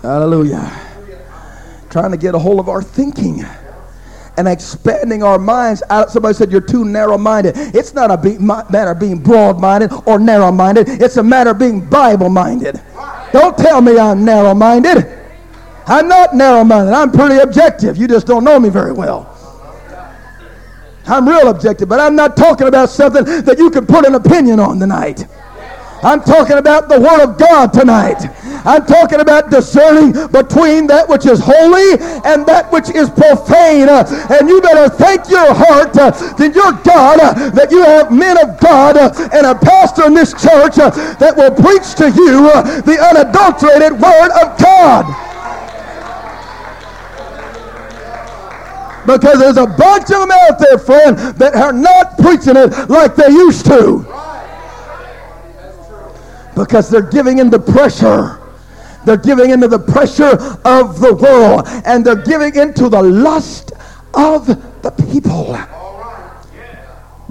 [0.01, 0.90] Hallelujah.
[1.91, 3.45] Trying to get a hold of our thinking
[4.38, 6.10] and expanding our minds out.
[6.10, 7.54] Somebody said you're too narrow-minded.
[7.75, 10.88] It's not a be- matter of being broad-minded or narrow-minded.
[10.88, 12.82] It's a matter of being Bible-minded.
[13.34, 15.19] Don't tell me I'm narrow-minded.
[15.86, 16.93] I'm not narrow-minded.
[16.93, 17.97] I'm pretty objective.
[17.97, 19.27] You just don't know me very well.
[21.08, 24.60] I'm real objective, but I'm not talking about something that you can put an opinion
[24.60, 25.25] on tonight.
[26.04, 28.23] I'm talking about the Word of God tonight.
[28.65, 33.89] I'm talking about discerning between that which is holy and that which is profane.
[33.89, 37.19] And you better thank your heart that your God
[37.54, 41.95] that you have men of God and a pastor in this church that will preach
[41.95, 42.50] to you
[42.86, 45.06] the unadulterated Word of God.
[49.06, 53.15] Because there's a bunch of them out there, friend, that are not preaching it like
[53.15, 54.06] they used to
[56.56, 58.40] because they're giving into pressure.
[59.06, 63.74] They're giving into the pressure of the world and they're giving into the lust
[64.14, 64.48] of
[64.82, 65.58] the people.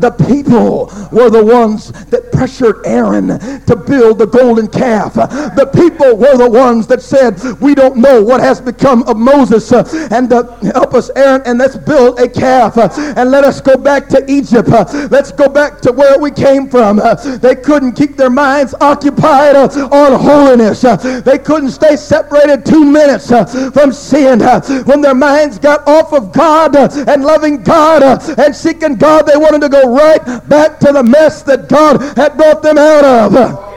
[0.01, 3.29] The people were the ones that pressured Aaron
[3.67, 5.15] to build the golden calf.
[5.15, 9.71] The people were the ones that said, We don't know what has become of Moses.
[9.73, 12.77] Uh, and uh, help us, Aaron, and let's build a calf.
[12.79, 14.69] Uh, and let us go back to Egypt.
[14.69, 17.01] Uh, let's go back to where we came from.
[17.41, 20.81] They couldn't keep their minds occupied on holiness.
[20.81, 24.41] They couldn't stay separated two minutes from sin.
[24.85, 28.03] When their minds got off of God and loving God
[28.39, 32.37] and seeking God, they wanted to go right back to the mess that God had
[32.37, 33.70] brought them out of.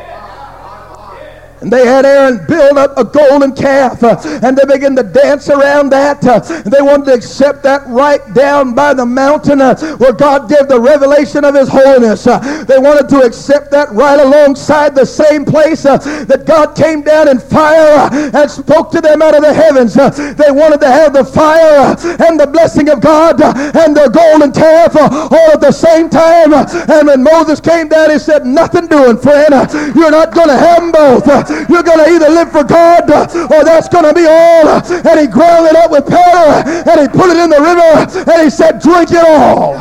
[1.63, 4.03] And they had Aaron build up a golden calf.
[4.03, 6.19] Uh, and they began to dance around that.
[6.25, 10.67] Uh, they wanted to accept that right down by the mountain uh, where God gave
[10.67, 12.27] the revelation of his holiness.
[12.27, 17.01] Uh, they wanted to accept that right alongside the same place uh, that God came
[17.01, 19.93] down in fire uh, and spoke to them out of the heavens.
[19.93, 21.95] they wanted to have the fire
[22.27, 26.51] and the blessing of God and the golden calf all at the same time.
[26.53, 29.71] and when Moses came down, he said, Nothing doing, friend.
[29.95, 31.52] You're not going to have them both.
[31.69, 34.67] You're going to either live for God or that's going to be all.
[34.67, 38.41] And he ground it up with powder and he put it in the river and
[38.43, 39.75] he said, drink it all.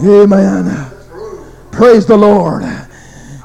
[0.00, 0.90] Amen.
[1.72, 2.62] Praise the Lord.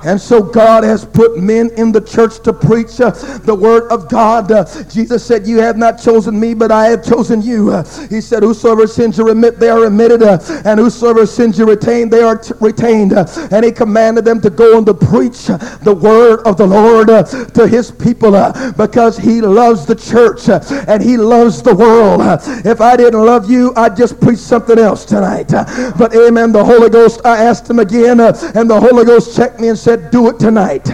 [0.06, 4.10] And so God has put men in the church to preach uh, the word of
[4.10, 4.52] God.
[4.52, 7.72] Uh, Jesus said, You have not chosen me, but I have chosen you.
[7.72, 10.22] Uh, he said, Whosoever sins you remit, they are remitted.
[10.24, 13.14] Uh, and whosoever sins you retain, they are t- retained.
[13.14, 17.10] Uh, and he commanded them to go and to preach the word of the Lord
[17.10, 18.32] uh, to his people
[18.78, 20.50] because he loves the church
[20.88, 22.22] and he loves the world.
[22.66, 25.50] if I didn't love you, I'd just preach something else tonight.
[25.98, 29.70] but amen, the Holy Ghost, I asked him again, and the Holy Ghost checked me
[29.70, 30.86] and said, said, Do it tonight.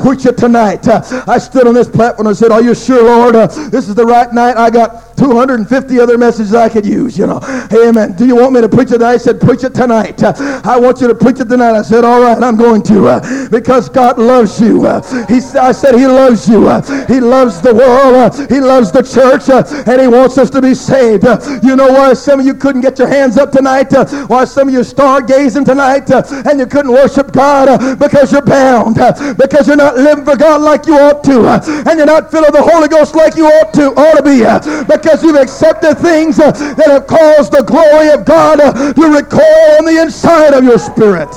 [0.00, 0.86] Preach it tonight.
[1.28, 3.34] I stood on this platform and said, Are you sure, Lord?
[3.70, 4.56] This is the right night.
[4.56, 7.40] I got 250 other messages I could use, you know.
[7.72, 8.14] Amen.
[8.16, 9.14] Do you want me to preach it tonight?
[9.14, 10.22] I said, Preach it tonight.
[10.22, 10.32] Uh,
[10.64, 11.76] I want you to preach it tonight.
[11.76, 13.08] I said, All right, I'm going to.
[13.08, 14.86] Uh, because God loves you.
[14.86, 16.60] Uh, he, I said, He loves you.
[17.06, 18.50] He loves the world.
[18.50, 19.48] He loves the church.
[19.86, 21.24] And He wants us to be saved.
[21.62, 23.92] You know why some of you couldn't get your hands up tonight?
[24.28, 27.98] Why some of you stargazing tonight and you couldn't worship God?
[27.98, 28.96] Because you're bound
[29.36, 31.44] because you're not living for God like you ought to
[31.88, 34.38] and you're not filled with the Holy Ghost like you ought to ought to be
[34.86, 39.76] because you've accepted things uh, that have caused the glory of God uh, to recoil
[39.78, 41.28] on the inside of your spirit.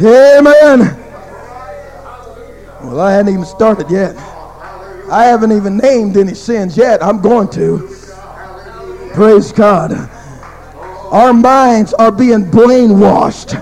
[0.00, 0.96] Amen.
[2.82, 4.16] Well, I hadn't even started yet.
[5.10, 7.02] I haven't even named any sins yet.
[7.02, 7.88] I'm going to.
[9.14, 9.92] Praise God.
[11.10, 13.54] Our minds are being brainwashed.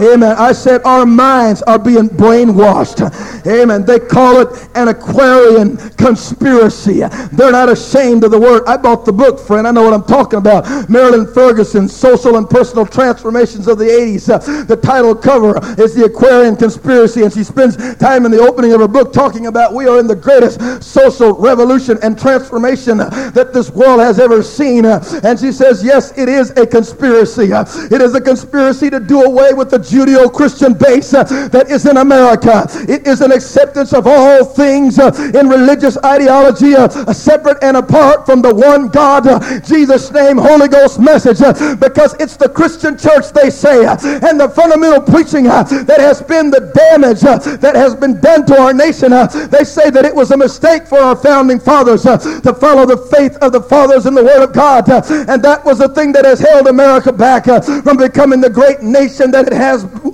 [0.00, 0.36] Amen.
[0.38, 3.00] I said our minds are being brainwashed.
[3.46, 3.84] Amen.
[3.84, 7.00] They call it an Aquarian conspiracy.
[7.32, 8.62] They're not ashamed of the word.
[8.66, 9.66] I bought the book, friend.
[9.66, 10.88] I know what I'm talking about.
[10.88, 14.28] Marilyn Ferguson, Social and Personal Transformations of the 80s.
[14.28, 18.72] Uh, the title cover is The Aquarian Conspiracy, and she spends time in the opening
[18.72, 23.50] of her book talking about we are in the greatest social revolution and transformation that
[23.52, 24.86] this world has ever seen.
[24.86, 27.52] Uh, and she says, yes, it is a conspiracy.
[27.52, 31.70] Uh, it is a conspiracy to do away with the Judeo Christian base uh, that
[31.70, 32.66] is in America.
[32.88, 38.26] It is an acceptance of all things uh, in religious ideology, uh, separate and apart
[38.26, 42.96] from the one God, uh, Jesus' name, Holy Ghost message, uh, because it's the Christian
[42.98, 43.96] church, they say, uh,
[44.28, 48.72] and the fundamental preaching that has been the damage that has been done to our
[48.72, 49.10] nation.
[49.50, 53.36] they say that it was a mistake for our founding fathers to follow the faith
[53.38, 54.88] of the fathers in the Word of God,
[55.28, 59.30] and that was the thing that has held America back from becoming the great nation
[59.30, 59.67] that it has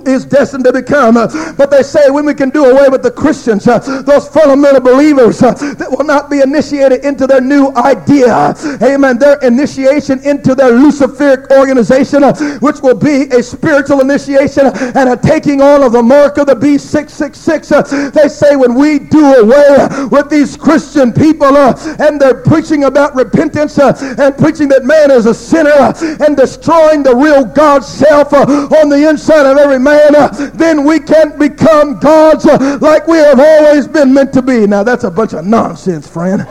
[0.05, 1.15] is destined to become.
[1.15, 5.87] but they say when we can do away with the Christians, those fundamental believers that
[5.89, 8.55] will not be initiated into their new idea.
[8.81, 9.17] Amen.
[9.17, 15.17] Their initiation into their Luciferic organization, uh, which will be a spiritual initiation and a
[15.17, 17.71] taking on of the mark of the beast 666.
[17.71, 22.85] Uh, they say when we do away with these Christian people uh, and they're preaching
[22.85, 25.93] about repentance and preaching that man is a sinner
[26.23, 30.99] and destroying the real God self on the inside of every man, uh, then we
[30.99, 34.67] can become gods uh, like we have always been meant to be.
[34.67, 36.47] Now that's a bunch of nonsense, friend.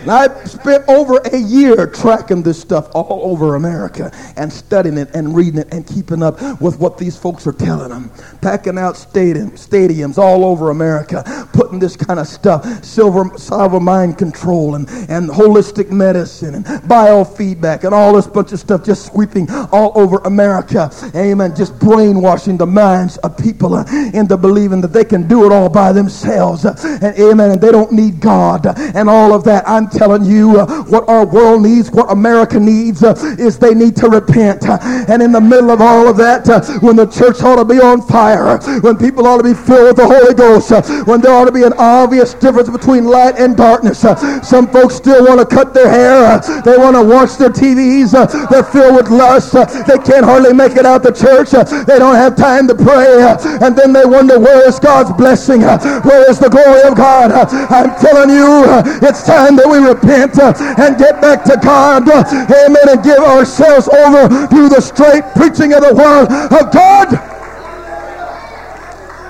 [0.00, 5.14] And I spent over a year tracking this stuff all over America and studying it
[5.14, 8.10] and reading it and keeping up with what these folks are telling them.
[8.40, 14.16] Packing out stadium, stadiums all over America, putting this kind of stuff, Silva, Silva mind
[14.16, 19.50] control and, and holistic medicine and biofeedback and all this bunch of stuff just sweeping
[19.72, 20.90] all over America.
[21.14, 21.54] Amen.
[21.54, 23.84] Just brainwashing the minds of people uh,
[24.14, 26.64] into believing that they can do it all by themselves.
[26.64, 27.50] Uh, and amen.
[27.50, 29.68] And they don't need God uh, and all of that.
[29.68, 33.96] I'm telling you uh, what our world needs, what America needs uh, is they need
[33.96, 34.64] to repent.
[34.64, 37.80] And in the middle of all of that, uh, when the church ought to be
[37.80, 41.32] on fire, when people ought to be filled with the Holy Ghost, uh, when there
[41.32, 44.04] ought to be an obvious difference between light and darkness.
[44.04, 46.40] Uh, some folks still want to cut their hair.
[46.64, 48.12] They want to watch their TVs.
[48.50, 49.52] they're filled with lust.
[49.52, 51.50] they can't hardly make it out to church.
[51.50, 53.22] they don't have time to pray.
[53.60, 55.60] and then they wonder, where is God's blessing?
[55.60, 57.32] where is the glory of God?
[57.32, 58.62] I'm telling you,
[59.06, 62.08] it's time that we repent uh, and get back to God.
[62.08, 62.24] Uh,
[62.66, 62.88] amen.
[62.88, 67.08] And give ourselves over to the straight preaching of the word of God.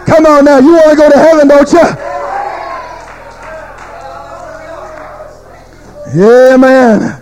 [0.07, 0.59] Come on now.
[0.59, 2.11] You want to go to heaven, don't you?
[6.53, 7.20] Amen.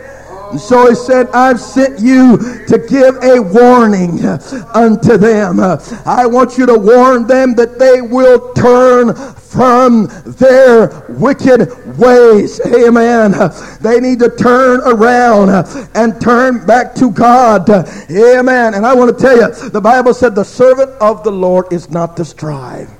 [0.50, 2.36] And so he said, I've sent you
[2.66, 4.38] to give a warning uh,
[4.74, 5.60] unto them.
[5.60, 12.60] I want you to warn them that they will turn from their wicked ways.
[12.66, 13.32] Amen.
[13.80, 17.68] They need to turn around uh, and turn back to God.
[17.70, 18.74] Amen.
[18.74, 21.90] And I want to tell you, the Bible said the servant of the Lord is
[21.90, 22.97] not to strive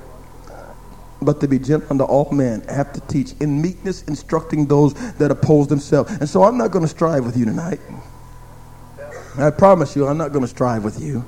[1.21, 5.31] but to be gentle unto all men, have to teach in meekness, instructing those that
[5.31, 6.11] oppose themselves.
[6.11, 7.79] And so I'm not going to strive with you tonight.
[9.37, 11.25] I promise you, I'm not going to strive with you.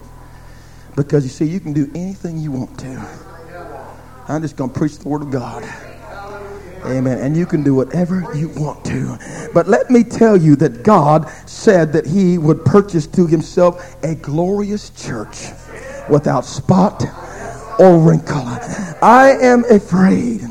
[0.96, 3.10] Because you see, you can do anything you want to.
[4.28, 5.64] I'm just going to preach the Word of God.
[6.86, 7.20] Amen.
[7.20, 9.18] And you can do whatever you want to.
[9.54, 14.16] But let me tell you that God said that He would purchase to Himself a
[14.16, 15.48] glorious church
[16.10, 17.04] without spot
[17.82, 18.46] or wrinkle.
[19.02, 20.42] I am afraid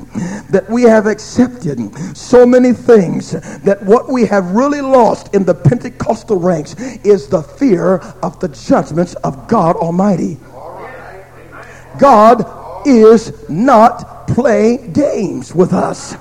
[0.50, 1.78] that we have accepted
[2.16, 3.30] so many things
[3.62, 6.74] that what we have really lost in the Pentecostal ranks
[7.04, 10.38] is the fear of the judgments of God Almighty.
[11.98, 12.44] God
[12.84, 16.16] is not playing games with us.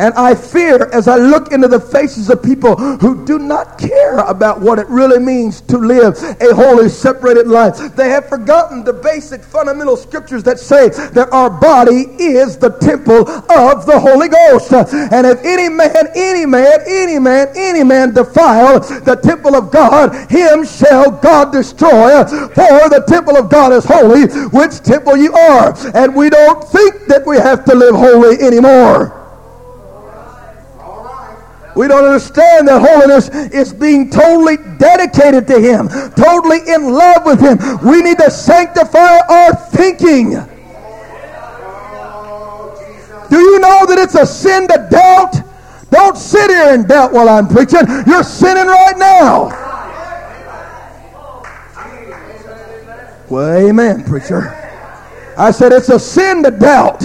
[0.00, 4.16] And I fear as I look into the faces of people who do not care
[4.20, 7.76] about what it really means to live a holy, separated life.
[7.96, 13.28] They have forgotten the basic fundamental scriptures that say that our body is the temple
[13.28, 14.72] of the Holy Ghost.
[14.72, 20.14] And if any man, any man, any man, any man defile the temple of God,
[20.30, 22.24] him shall God destroy.
[22.24, 25.76] For the temple of God is holy, which temple you are.
[25.94, 29.19] And we don't think that we have to live holy anymore.
[31.76, 37.40] We don't understand that holiness is being totally dedicated to Him, totally in love with
[37.40, 37.58] Him.
[37.88, 40.30] We need to sanctify our thinking.
[43.30, 45.36] Do you know that it's a sin to doubt?
[45.90, 47.80] Don't sit here and doubt while I'm preaching.
[48.06, 49.50] You're sinning right now.
[53.28, 54.56] Well, amen, preacher.
[55.38, 57.04] I said it's a sin to doubt.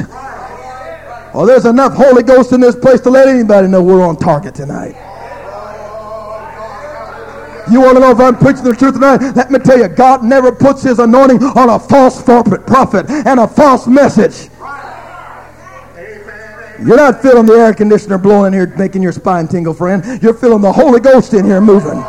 [1.38, 4.56] Oh, there's enough Holy Ghost in this place to let anybody know we're on target
[4.56, 4.96] tonight.
[7.70, 9.20] You want to know if I'm preaching the truth tonight?
[9.36, 13.48] Let me tell you, God never puts his anointing on a false prophet and a
[13.50, 14.50] false message.
[16.80, 20.22] You're not feeling the air conditioner blowing here, making your spine tingle, friend.
[20.24, 22.02] You're feeling the Holy Ghost in here moving.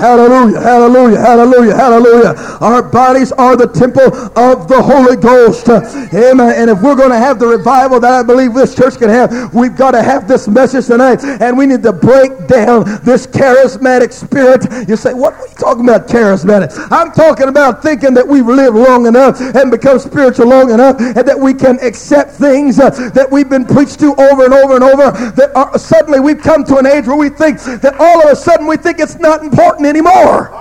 [0.00, 2.34] Hallelujah, hallelujah, hallelujah, hallelujah.
[2.62, 5.68] Our bodies are the temple of the Holy Ghost.
[5.68, 6.54] Amen.
[6.56, 9.54] And if we're going to have the revival that I believe this church can have,
[9.54, 11.22] we've got to have this message tonight.
[11.22, 14.88] And we need to break down this charismatic spirit.
[14.88, 16.72] You say, what are you talking about charismatic?
[16.90, 21.28] I'm talking about thinking that we've lived long enough and become spiritual long enough and
[21.28, 24.84] that we can accept things uh, that we've been preached to over and over and
[24.84, 25.10] over.
[25.32, 28.36] That are, suddenly we've come to an age where we think that all of a
[28.36, 30.56] sudden we think it's not important anymore.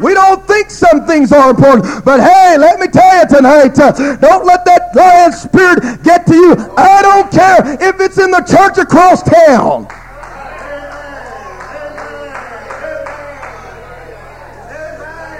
[0.00, 2.04] We don't think some things are important.
[2.04, 6.34] But hey, let me tell you tonight, uh, don't let that lion spirit get to
[6.34, 6.54] you.
[6.76, 9.86] I don't care if it's in the church across town.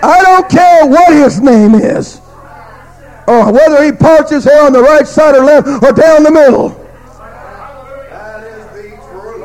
[0.02, 2.20] I don't care what his name is.
[3.26, 6.30] Or whether he parts his hair on the right side or left or down the
[6.30, 6.79] middle.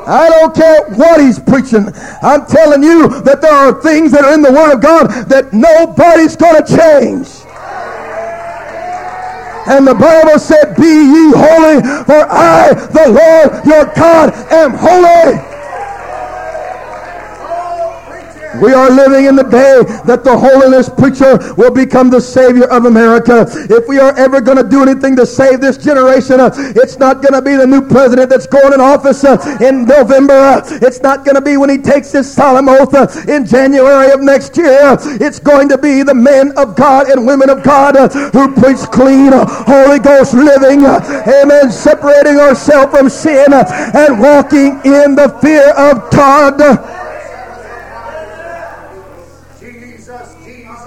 [0.07, 1.87] I don't care what he's preaching.
[2.21, 5.53] I'm telling you that there are things that are in the Word of God that
[5.53, 7.27] nobody's going to change.
[9.67, 15.54] And the Bible said, Be ye holy, for I, the Lord your God, am holy.
[18.61, 22.85] We are living in the day that the holiness preacher will become the savior of
[22.85, 23.45] America.
[23.49, 27.21] If we are ever going to do anything to save this generation, uh, it's not
[27.21, 30.33] going to be the new president that's going in office uh, in November.
[30.33, 32.93] Uh, it's not going to be when he takes his solemn oath
[33.27, 34.97] in January of next year.
[35.21, 37.95] It's going to be the men of God and women of God
[38.33, 40.85] who preach clean, Holy Ghost living.
[40.85, 41.71] amen.
[41.71, 46.94] Separating ourselves from sin and walking in the fear of God.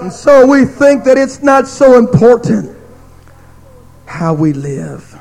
[0.09, 2.74] And so we think that it's not so important
[4.06, 5.14] how we live.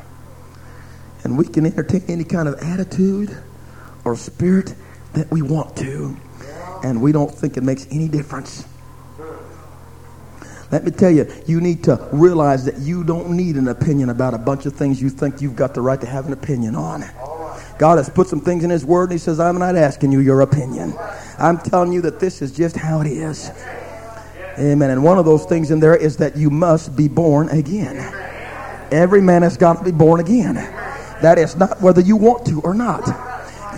[1.26, 3.38] And we can entertain any kind of attitude
[4.06, 4.76] or spirit
[5.12, 6.16] that we want to.
[6.86, 8.66] And we don't think it makes any difference.
[10.72, 14.34] Let me tell you, you need to realize that you don't need an opinion about
[14.34, 17.04] a bunch of things you think you've got the right to have an opinion on.
[17.78, 20.22] God has put some things in His Word, and He says, I'm not asking you
[20.22, 20.94] your opinion.
[21.38, 23.52] I'm telling you that this is just how it is.
[24.60, 24.90] Amen.
[24.90, 27.98] And one of those things in there is that you must be born again.
[28.92, 30.56] Every man has got to be born again.
[31.22, 33.08] That is not whether you want to or not.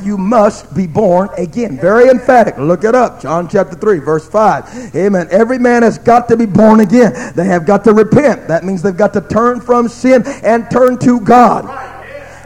[0.03, 1.77] You must be born again.
[1.77, 2.57] Very emphatic.
[2.57, 3.21] Look it up.
[3.21, 4.95] John chapter 3, verse 5.
[4.95, 5.27] Amen.
[5.29, 7.33] Every man has got to be born again.
[7.35, 8.47] They have got to repent.
[8.47, 11.65] That means they've got to turn from sin and turn to God.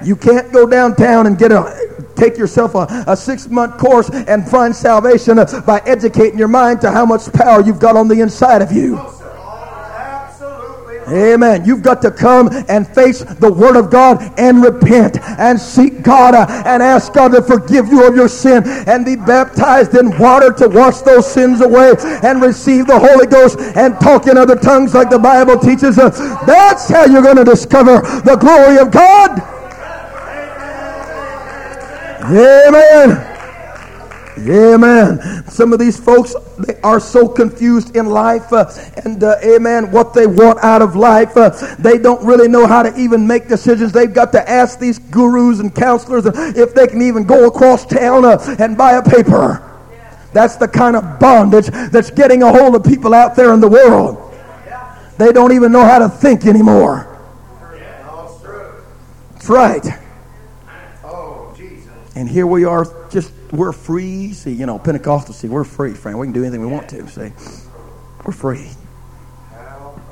[0.03, 4.47] You can't go downtown and get a take yourself a, a six month course and
[4.47, 8.61] find salvation by educating your mind to how much power you've got on the inside
[8.61, 8.99] of you.
[11.07, 11.65] Amen.
[11.65, 16.33] You've got to come and face the Word of God and repent and seek God
[16.33, 20.51] uh, and ask God to forgive you of your sin and be baptized in water
[20.53, 21.93] to wash those sins away
[22.23, 26.17] and receive the Holy Ghost and talk in other tongues like the Bible teaches us.
[26.45, 29.62] That's how you're going to discover the glory of God.
[32.23, 33.33] Amen.
[34.37, 35.43] Amen.
[35.47, 38.71] Some of these folks they are so confused in life, uh,
[39.03, 41.35] and uh, amen, what they want out of life.
[41.37, 43.91] Uh, they don't really know how to even make decisions.
[43.91, 48.25] They've got to ask these gurus and counselors if they can even go across town
[48.25, 49.69] uh, and buy a paper.
[50.33, 53.67] That's the kind of bondage that's getting a hold of people out there in the
[53.67, 54.33] world.
[55.17, 57.09] They don't even know how to think anymore.
[59.33, 60.02] That's right.
[62.15, 64.33] And here we are, just we're free.
[64.33, 66.19] See, you know, Pentecostal, see, we're free, friend.
[66.19, 67.07] We can do anything we want to.
[67.07, 67.31] See,
[68.23, 68.69] we're free.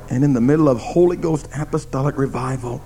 [0.10, 2.82] And in the middle of Holy Ghost apostolic revival,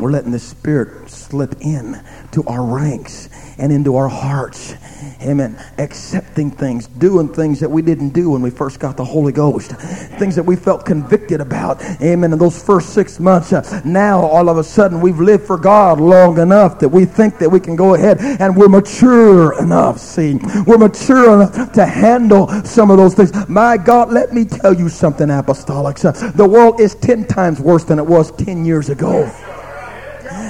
[0.00, 3.28] we're letting the Spirit slip in to our ranks
[3.58, 4.74] and into our hearts.
[5.22, 5.62] Amen.
[5.78, 9.72] Accepting things, doing things that we didn't do when we first got the Holy Ghost.
[9.72, 11.82] Things that we felt convicted about.
[12.00, 12.32] Amen.
[12.32, 16.00] In those first six months, uh, now all of a sudden we've lived for God
[16.00, 19.98] long enough that we think that we can go ahead and we're mature enough.
[19.98, 23.32] See, we're mature enough to handle some of those things.
[23.48, 26.04] My God, let me tell you something, apostolics.
[26.04, 29.30] Uh, the world is 10 times worse than it was 10 years ago.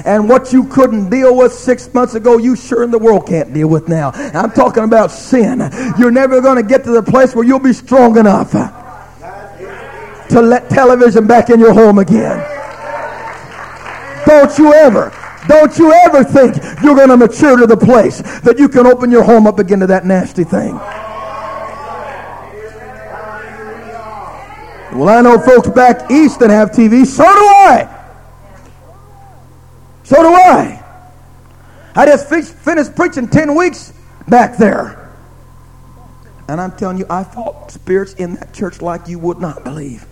[0.05, 3.53] And what you couldn't deal with six months ago, you sure in the world can't
[3.53, 4.11] deal with now.
[4.14, 5.61] I'm talking about sin.
[5.98, 10.70] You're never going to get to the place where you'll be strong enough to let
[10.70, 12.38] television back in your home again.
[14.26, 15.12] Don't you ever.
[15.48, 19.11] Don't you ever think you're going to mature to the place that you can open
[19.11, 20.78] your home up again to that nasty thing.
[24.92, 27.07] Well, I know folks back east that have TV.
[27.07, 27.99] So do I.
[30.11, 30.83] So do I.
[31.95, 33.93] I just finished preaching 10 weeks
[34.27, 35.09] back there.
[36.49, 40.05] And I'm telling you, I fought spirits in that church like you would not believe.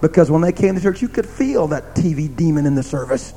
[0.00, 3.34] Because when they came to church, you could feel that TV demon in the service.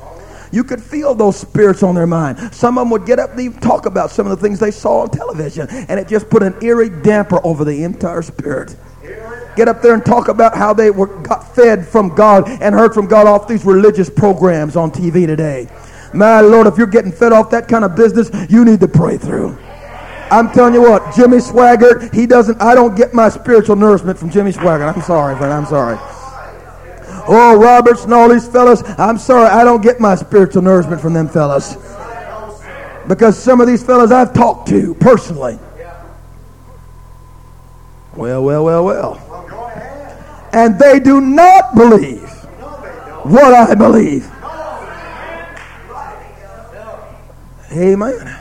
[0.54, 2.56] You could feel those spirits on their mind.
[2.56, 5.02] Some of them would get up and talk about some of the things they saw
[5.02, 8.78] on television, and it just put an eerie damper over the entire spirit.
[9.56, 12.93] Get up there and talk about how they were got fed from God and heard
[12.93, 15.68] from God off these religious programs on TV today.
[16.14, 19.18] My Lord, if you're getting fed off that kind of business, you need to pray
[19.18, 19.58] through.
[20.32, 24.30] I'm telling you what, Jimmy Swaggart, he doesn't, I don't get my spiritual nourishment from
[24.30, 24.95] Jimmy Swaggart.
[24.95, 25.97] I'm sorry, friend, I'm sorry.
[27.28, 31.14] Oh, Roberts and all these fellas, I'm sorry, I don't get my spiritual nourishment from
[31.14, 31.76] them fellas.
[33.08, 35.60] Because some of these fellas I've talked to personally.
[38.16, 39.30] Well, well, well, well.
[40.54, 42.30] And they do not believe
[43.24, 44.30] what I believe.
[47.72, 48.38] Amen.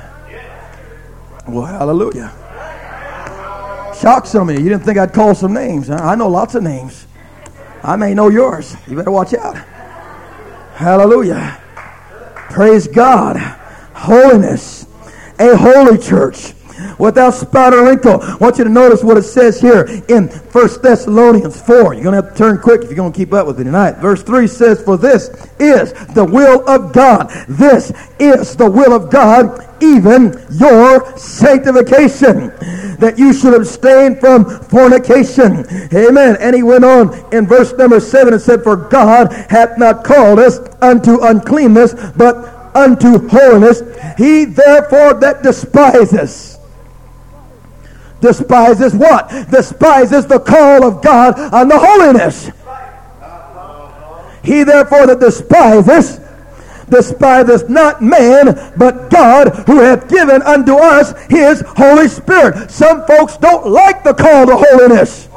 [1.47, 2.33] Well, hallelujah.
[4.01, 4.63] Shock some of you.
[4.63, 5.89] You didn't think I'd call some names.
[5.89, 5.97] Huh?
[5.97, 7.07] I know lots of names.
[7.83, 8.77] I may know yours.
[8.89, 9.57] You better watch out.
[10.75, 11.61] Hallelujah.
[12.51, 13.37] Praise God.
[13.95, 14.87] Holiness.
[15.39, 16.55] A holy church
[16.99, 18.21] without spot or wrinkle.
[18.21, 21.95] I want you to notice what it says here in 1 Thessalonians 4.
[21.95, 23.65] You're going to have to turn quick if you're going to keep up with me
[23.65, 23.93] tonight.
[23.99, 25.29] Verse 3 says, For this
[25.59, 27.31] is the will of God.
[27.49, 32.49] This is the will of God, even your sanctification,
[32.99, 35.65] that you should abstain from fornication.
[35.95, 36.37] Amen.
[36.41, 40.39] And he went on in verse number 7 and said, For God hath not called
[40.39, 43.83] us unto uncleanness, but unto holiness.
[44.17, 46.50] He therefore that despises
[48.21, 49.29] despises what?
[49.51, 52.51] Despises the call of God on the holiness.
[54.43, 56.21] He therefore that despises
[56.91, 62.71] despiseth not man, but God who hath given unto us his Holy Spirit.
[62.71, 65.29] Some folks don't like the call to holiness.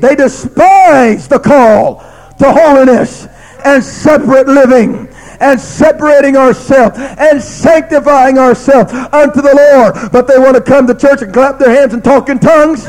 [0.00, 2.04] They despise the call
[2.38, 3.26] to holiness
[3.64, 5.08] and separate living
[5.40, 10.12] and separating ourselves and sanctifying ourselves unto the Lord.
[10.12, 12.88] But they want to come to church and clap their hands and talk in tongues.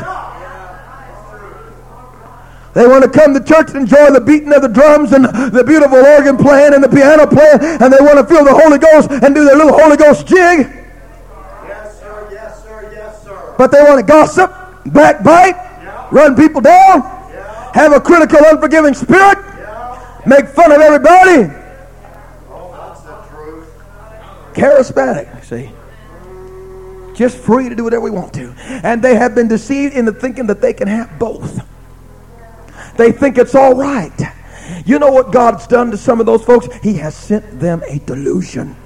[2.74, 5.64] They want to come to church and enjoy the beating of the drums and the
[5.66, 9.10] beautiful organ playing and the piano playing, and they want to feel the Holy Ghost
[9.10, 10.60] and do their little Holy Ghost jig.
[11.66, 12.28] Yes, sir.
[12.30, 12.90] Yes, sir.
[12.94, 13.54] Yes, sir.
[13.58, 14.52] But they want to gossip,
[14.86, 15.56] backbite,
[16.12, 17.02] run people down,
[17.74, 19.38] have a critical, unforgiving spirit,
[20.24, 21.57] make fun of everybody.
[24.58, 25.70] Charismatic, see.
[27.14, 28.54] Just free to do whatever we want to.
[28.84, 31.66] And they have been deceived into thinking that they can have both.
[32.96, 34.12] They think it's all right.
[34.84, 36.68] You know what God's done to some of those folks?
[36.82, 38.76] He has sent them a delusion.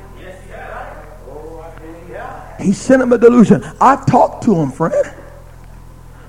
[2.61, 3.65] He sent them a delusion.
[3.81, 5.22] I've talked to them, friend.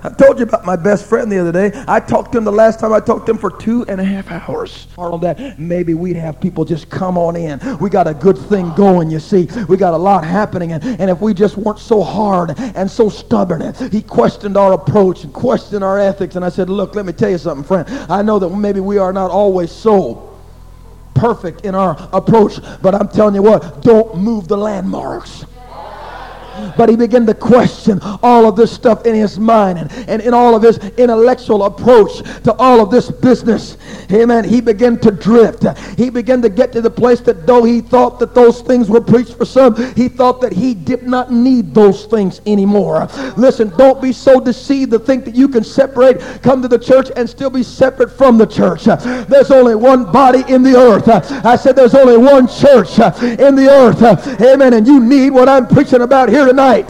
[0.04, 1.72] I told you about my best friend the other day.
[1.88, 4.04] I talked to him the last time I talked to him for two and a
[4.04, 4.88] half hours.
[4.98, 7.60] On that, maybe we'd have people just come on in.
[7.80, 9.48] We got a good thing going, you see.
[9.70, 10.74] We got a lot happening.
[10.74, 15.24] And, and if we just weren't so hard and so stubborn, he questioned our approach
[15.24, 16.36] and questioned our ethics.
[16.36, 17.88] And I said, look, let me tell you something, friend.
[18.12, 20.38] I know that maybe we are not always so
[21.16, 25.46] perfect in our approach, but I'm telling you what, don't move the landmarks.
[26.78, 30.34] But he began to question all of this stuff in his mind and, and in
[30.34, 33.78] all of his intellectual approach to all of this business.
[34.12, 34.44] Amen.
[34.44, 35.66] He began to drift.
[35.98, 39.02] He began to get to the place that though he thought that those things were
[39.02, 43.08] preached for some, he thought that he did not need those things anymore.
[43.38, 47.10] Listen, don't be so deceived to think that you can separate, come to the church
[47.16, 48.86] and still be separate from the church.
[48.86, 51.08] There's only one body in the earth.
[51.46, 54.42] I said there's only one church in the earth.
[54.42, 54.74] Amen.
[54.74, 56.90] And you need what I'm preaching about here tonight.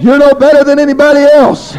[0.00, 1.76] You're no better than anybody else.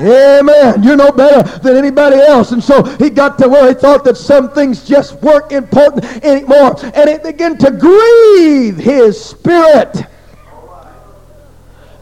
[0.00, 0.82] Amen.
[0.82, 2.50] You're no better than anybody else.
[2.50, 6.76] And so he got to where he thought that some things just weren't important anymore.
[6.82, 10.04] And it began to grieve his spirit.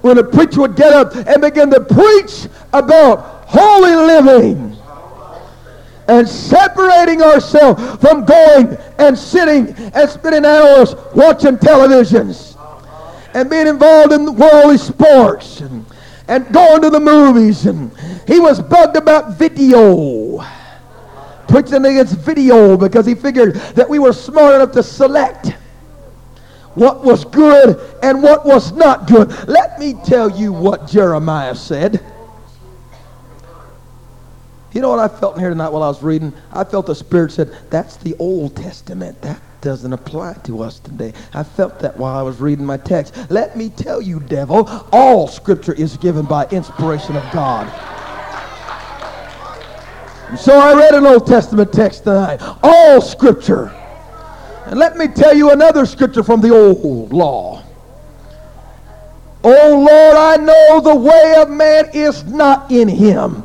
[0.00, 4.76] When a preacher would get up and begin to preach about holy living
[6.08, 12.51] and separating ourselves from going and sitting and spending hours watching televisions
[13.34, 15.86] and being involved in worldly sports and,
[16.28, 17.66] and going to the movies.
[17.66, 17.90] And
[18.26, 20.44] he was bugged about video.
[21.48, 25.48] Preaching against video because he figured that we were smart enough to select
[26.74, 29.30] what was good and what was not good.
[29.48, 32.02] Let me tell you what Jeremiah said.
[34.72, 36.32] You know what I felt in here tonight while I was reading?
[36.50, 39.20] I felt the Spirit said, that's the Old Testament.
[39.20, 41.14] That, doesn't apply to us today.
[41.32, 43.30] I felt that while I was reading my text.
[43.30, 47.66] Let me tell you, devil, all scripture is given by inspiration of God.
[50.28, 52.40] And so I read an Old Testament text tonight.
[52.62, 53.68] All scripture.
[54.66, 57.62] And let me tell you another scripture from the old law.
[59.44, 63.44] Oh Lord, I know the way of man is not in him.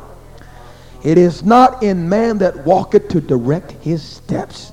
[1.04, 4.72] It is not in man that walketh to direct his steps.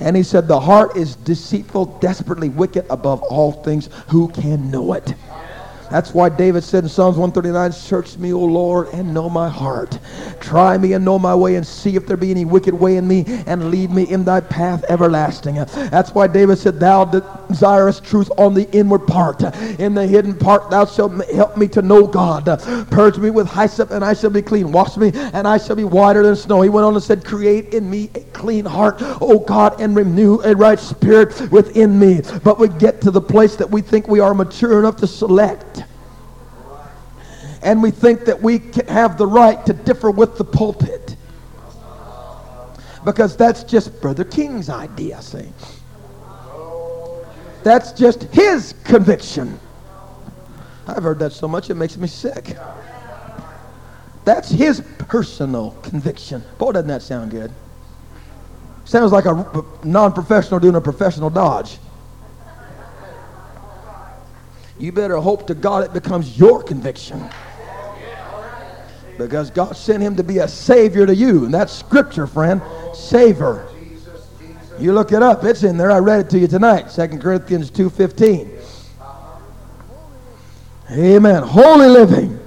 [0.00, 3.88] And he said, The heart is deceitful, desperately wicked above all things.
[4.08, 5.14] Who can know it?
[5.94, 10.00] That's why David said in Psalms 139, Search me, O Lord, and know my heart.
[10.40, 13.06] Try me and know my way, and see if there be any wicked way in
[13.06, 15.54] me, and lead me in thy path everlasting.
[15.54, 19.40] That's why David said, Thou desirest truth on the inward part.
[19.78, 22.44] In the hidden part, thou shalt help me to know God.
[22.90, 24.72] Purge me with hyssop, and I shall be clean.
[24.72, 26.62] Wash me, and I shall be whiter than snow.
[26.62, 30.40] He went on and said, Create in me a clean heart, O God, and renew
[30.40, 32.22] a right spirit within me.
[32.42, 35.83] But we get to the place that we think we are mature enough to select
[37.64, 41.16] and we think that we have the right to differ with the pulpit.
[43.04, 45.48] Because that's just Brother King's idea, see.
[47.62, 49.58] That's just his conviction.
[50.86, 52.56] I've heard that so much it makes me sick.
[54.26, 56.42] That's his personal conviction.
[56.58, 57.50] Boy, doesn't that sound good?
[58.84, 61.78] Sounds like a non professional doing a professional dodge.
[64.78, 67.30] You better hope to God it becomes your conviction.
[69.18, 71.44] Because God sent him to be a savior to you.
[71.44, 72.60] And that's scripture, friend.
[72.94, 73.68] Savior.
[74.78, 75.44] You look it up.
[75.44, 75.90] It's in there.
[75.90, 76.88] I read it to you tonight.
[76.88, 78.50] 2 Corinthians 2.15.
[80.90, 81.42] Amen.
[81.42, 82.40] Holy living.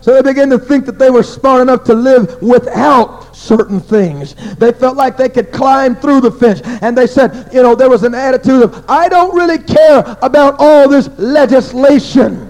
[0.00, 4.34] So they began to think that they were smart enough to live without certain things.
[4.56, 6.62] They felt like they could climb through the fence.
[6.80, 10.56] And they said, you know, there was an attitude of, I don't really care about
[10.58, 12.49] all this legislation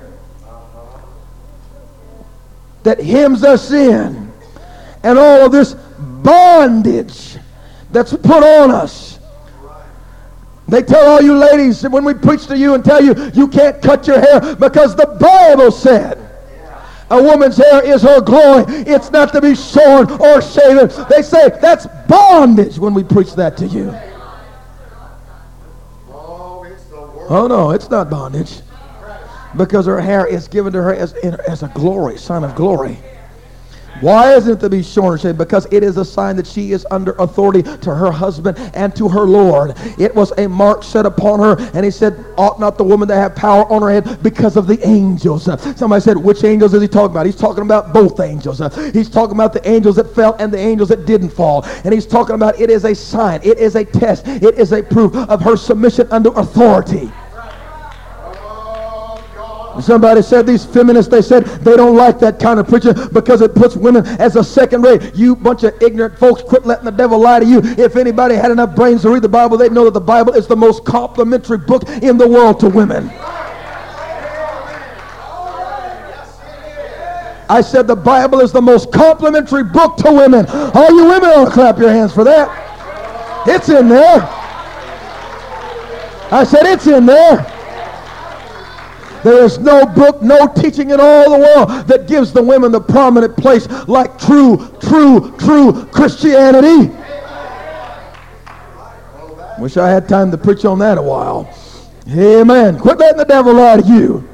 [2.83, 4.33] that hems us in
[5.03, 7.37] and all of this bondage
[7.91, 9.19] that's put on us.
[10.69, 13.83] They tell all you ladies when we preach to you and tell you you can't
[13.83, 16.31] cut your hair because the Bible said
[17.11, 18.65] a woman's hair is her glory.
[18.69, 20.89] It's not to be shorn or shaven.
[21.09, 23.93] They say that's bondage when we preach that to you.
[26.09, 28.61] Oh, oh no, it's not bondage
[29.57, 32.99] because her hair is given to her as, as a glory, sign of glory.
[34.01, 35.39] Why isn't it to be shorn and shaved?
[35.39, 39.09] Because it is a sign that she is under authority to her husband and to
[39.09, 39.75] her Lord.
[39.99, 43.15] It was a mark set upon her, and he said, Ought not the woman to
[43.15, 45.45] have power on her head because of the angels?
[45.77, 47.27] Somebody said, Which angels is he talking about?
[47.27, 48.59] He's talking about both angels.
[48.93, 51.65] He's talking about the angels that fell and the angels that didn't fall.
[51.85, 54.83] And he's talking about it is a sign, it is a test, it is a
[54.83, 57.13] proof of her submission under authority.
[59.83, 63.55] Somebody said these feminists, they said they don't like that kind of preaching because it
[63.55, 65.15] puts women as a second rate.
[65.15, 67.61] You bunch of ignorant folks, quit letting the devil lie to you.
[67.63, 70.47] If anybody had enough brains to read the Bible, they'd know that the Bible is
[70.47, 73.11] the most complimentary book in the world to women.
[77.49, 80.47] I said the Bible is the most complimentary book to women.
[80.47, 82.49] All you women ought to clap your hands for that.
[83.49, 84.21] It's in there.
[86.33, 87.60] I said it's in there.
[89.23, 92.81] There is no book, no teaching in all the world that gives the women the
[92.81, 96.95] prominent place like true, true, true Christianity.
[99.59, 101.53] Wish I had time to preach on that a while.
[102.09, 102.79] Amen.
[102.79, 104.29] Quit letting the devil lie to you.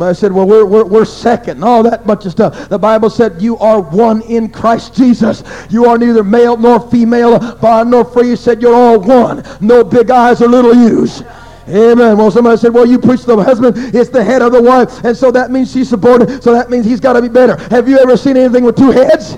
[0.00, 2.68] I said, well, we're, we're, we're second and all that bunch of stuff.
[2.68, 5.42] The Bible said you are one in Christ Jesus.
[5.68, 8.30] You are neither male nor female, bond nor free.
[8.30, 9.44] You said you're all one.
[9.60, 11.22] No big eyes or little U's.
[11.68, 12.16] Amen.
[12.18, 13.76] Well, somebody said, well, you preach the husband.
[13.94, 15.04] It's the head of the wife.
[15.04, 16.42] And so that means she's subordinate.
[16.42, 17.56] So that means he's got to be better.
[17.68, 19.36] Have you ever seen anything with two heads?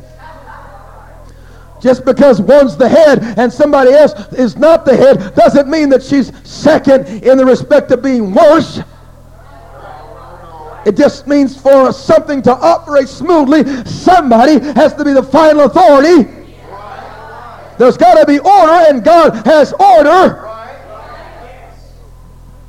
[1.83, 6.03] Just because one's the head and somebody else is not the head doesn't mean that
[6.03, 8.81] she's second in the respect of being worse.
[10.87, 16.31] It just means for something to operate smoothly, somebody has to be the final authority.
[17.79, 20.54] There's got to be order, and God has order.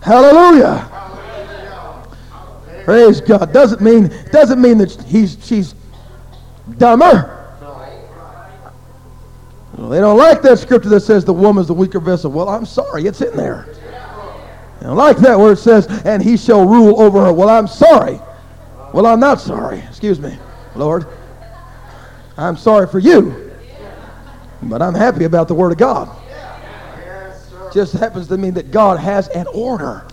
[0.06, 0.88] Hallelujah.
[2.84, 3.52] Praise God.
[3.52, 5.74] Doesn't mean doesn't mean that he's she's
[6.78, 7.32] dumber.
[9.76, 12.30] Well, they don't like that scripture that says the woman's the weaker vessel.
[12.30, 13.68] Well, I'm sorry, it's in there.
[14.80, 17.34] They don't like that where it says, and he shall rule over her.
[17.34, 18.20] Well, I'm sorry.
[18.94, 19.80] Well, I'm not sorry.
[19.80, 20.38] Excuse me,
[20.76, 21.08] Lord.
[22.38, 23.52] I'm sorry for you.
[24.62, 26.16] But I'm happy about the Word of God.
[27.76, 30.08] Just happens to mean that God has an order.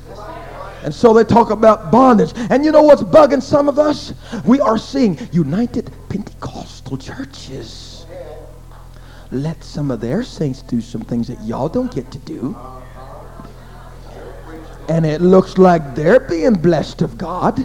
[0.82, 2.32] And so they talk about bondage.
[2.50, 4.12] And you know what's bugging some of us?
[4.44, 8.04] We are seeing United Pentecostal churches
[9.30, 12.56] let some of their saints do some things that y'all don't get to do.
[14.88, 17.64] And it looks like they're being blessed of God.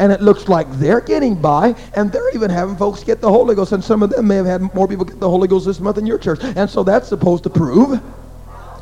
[0.00, 3.56] And it looks like they're getting by, and they're even having folks get the Holy
[3.56, 3.72] Ghost.
[3.72, 5.98] And some of them may have had more people get the Holy Ghost this month
[5.98, 6.40] in your church.
[6.42, 8.00] And so that's supposed to prove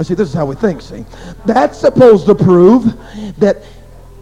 [0.03, 1.05] See, this is how we think, see.
[1.47, 2.84] That's supposed to prove
[3.38, 3.62] that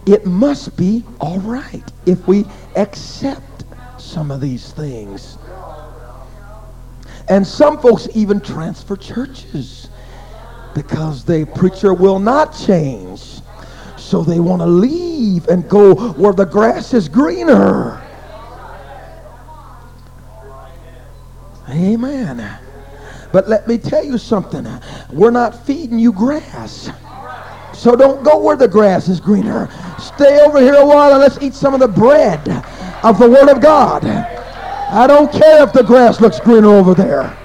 [0.06, 2.44] it must be all right if we
[2.76, 3.64] accept
[3.98, 5.38] some of these things.
[7.28, 9.88] And some folks even transfer churches
[10.74, 13.40] because the preacher will not change.
[13.96, 18.00] So they want to leave and go where the grass is greener.
[21.68, 22.63] Amen.
[23.34, 24.64] But let me tell you something.
[25.12, 26.88] We're not feeding you grass.
[27.72, 29.68] So don't go where the grass is greener.
[29.98, 32.48] Stay over here a while and let's eat some of the bread
[33.02, 34.04] of the Word of God.
[34.04, 37.36] I don't care if the grass looks greener over there.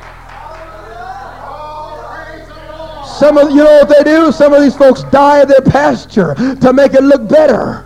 [3.17, 4.31] Some of you know what they do?
[4.31, 7.83] Some of these folks dye their pasture to make it look better.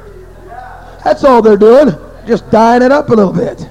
[1.05, 1.95] That's all they're doing.
[2.27, 3.69] Just dyeing it up a little bit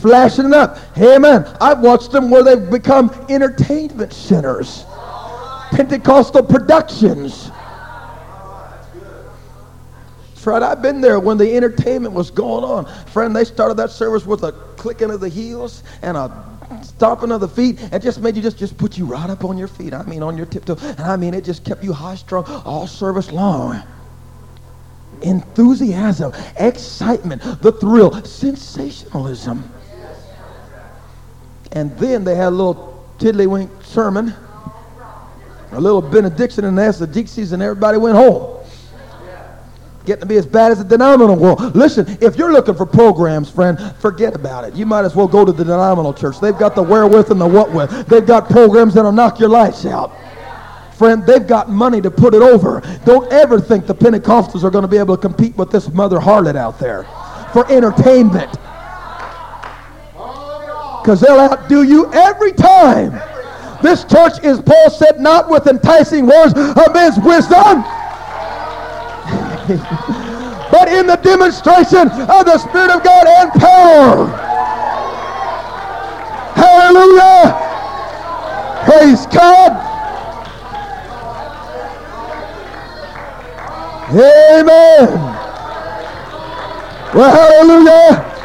[0.00, 0.78] flashing it up.
[0.98, 1.46] Amen.
[1.60, 4.84] I've watched them where they've become entertainment centers,
[5.70, 7.50] Pentecostal productions.
[10.34, 12.86] Fred, I've been there when the entertainment was going on.
[13.06, 16.44] Friend, they started that service with a clicking of the heels and a
[16.82, 19.58] stomping of the feet and just made you just, just put you right up on
[19.58, 19.92] your feet.
[19.92, 20.76] I mean, on your tiptoe.
[20.76, 23.82] And I mean, it just kept you high strung all service long
[25.22, 29.70] enthusiasm, excitement, the thrill, sensationalism.
[31.72, 34.34] And then they had a little tiddlywink sermon,
[35.72, 38.54] a little benediction, and the Dixies, and everybody went home.
[40.06, 41.76] Getting to be as bad as the denominational world.
[41.76, 44.74] Listen, if you're looking for programs, friend, forget about it.
[44.74, 46.40] You might as well go to the denominational church.
[46.40, 48.06] They've got the wherewith and the what with.
[48.06, 50.16] They've got programs that'll knock your lights out.
[50.94, 52.80] Friend, they've got money to put it over.
[53.04, 56.18] Don't ever think the Pentecostals are going to be able to compete with this mother
[56.18, 57.04] harlot out there
[57.52, 58.56] for entertainment
[61.08, 63.18] because they'll outdo you every time.
[63.82, 67.80] This church is, Paul said, not with enticing words of men's wisdom,
[70.70, 74.26] but in the demonstration of the Spirit of God and power.
[76.54, 77.56] Hallelujah.
[78.84, 79.72] Praise God.
[84.10, 85.08] Amen.
[87.14, 88.37] Well, hallelujah.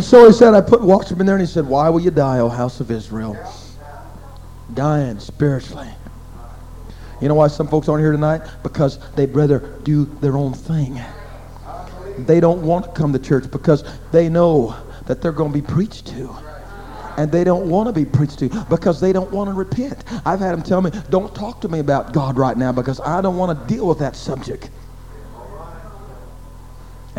[0.00, 2.38] And so he said, I put watchmen there, and he said, Why will you die,
[2.38, 3.36] O house of Israel?
[4.72, 5.90] Dying spiritually.
[7.20, 8.40] You know why some folks aren't here tonight?
[8.62, 10.98] Because they'd rather do their own thing.
[12.20, 14.74] They don't want to come to church because they know
[15.06, 16.34] that they're going to be preached to.
[17.18, 20.02] And they don't want to be preached to because they don't want to repent.
[20.24, 23.20] I've had them tell me, don't talk to me about God right now because I
[23.20, 24.70] don't want to deal with that subject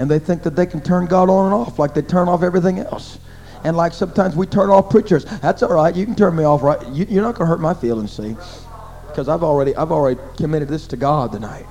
[0.02, 2.42] and they think that they can turn God on and off like they turn off
[2.42, 3.20] everything else.
[3.64, 5.26] And like sometimes we turn off preachers.
[5.26, 5.96] That's all right.
[5.96, 6.84] You can turn me off, right?
[6.88, 8.36] You, are not going to hurt my feelings, see?
[9.06, 11.68] Because I've already, I've already committed this to God tonight.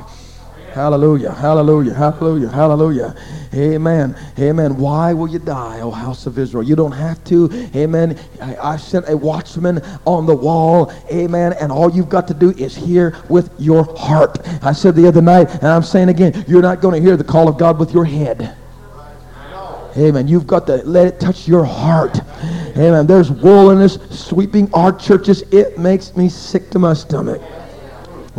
[0.73, 3.16] Hallelujah, hallelujah, hallelujah, hallelujah.
[3.53, 4.77] Amen, amen.
[4.77, 6.62] Why will you die, O house of Israel?
[6.62, 7.51] You don't have to.
[7.75, 8.16] Amen.
[8.41, 10.93] I, I sent a watchman on the wall.
[11.11, 11.55] Amen.
[11.55, 14.39] And all you've got to do is hear with your heart.
[14.62, 17.25] I said the other night, and I'm saying again, you're not going to hear the
[17.25, 18.57] call of God with your head.
[19.97, 20.29] Amen.
[20.29, 22.16] You've got to let it touch your heart.
[22.77, 23.09] Amen.
[23.09, 25.43] There's this sweeping our churches.
[25.51, 27.43] It makes me sick to my stomach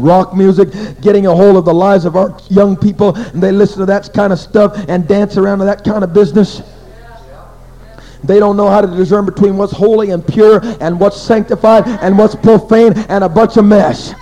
[0.02, 0.70] rock music,
[1.02, 4.12] getting a hold of the lives of our young people, and they listen to that
[4.14, 6.62] kind of stuff and dance around to that kind of business.
[8.24, 12.18] They don't know how to discern between what's holy and pure and what's sanctified and
[12.18, 14.14] what's profane and a bunch of mess.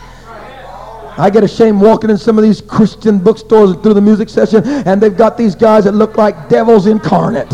[1.18, 5.02] I get ashamed walking in some of these Christian bookstores through the music session, and
[5.02, 7.52] they've got these guys that look like devils incarnate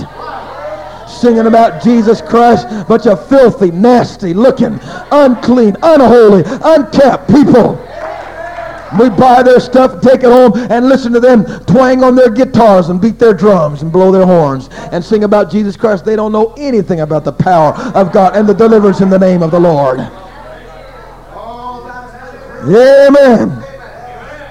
[1.15, 4.79] singing about Jesus Christ, bunch of filthy, nasty looking,
[5.11, 7.81] unclean, unholy, unkept people.
[8.99, 12.89] We buy their stuff, take it home, and listen to them twang on their guitars
[12.89, 16.05] and beat their drums and blow their horns and sing about Jesus Christ.
[16.05, 19.41] They don't know anything about the power of God and the deliverance in the name
[19.41, 19.99] of the Lord.
[22.67, 23.63] Amen.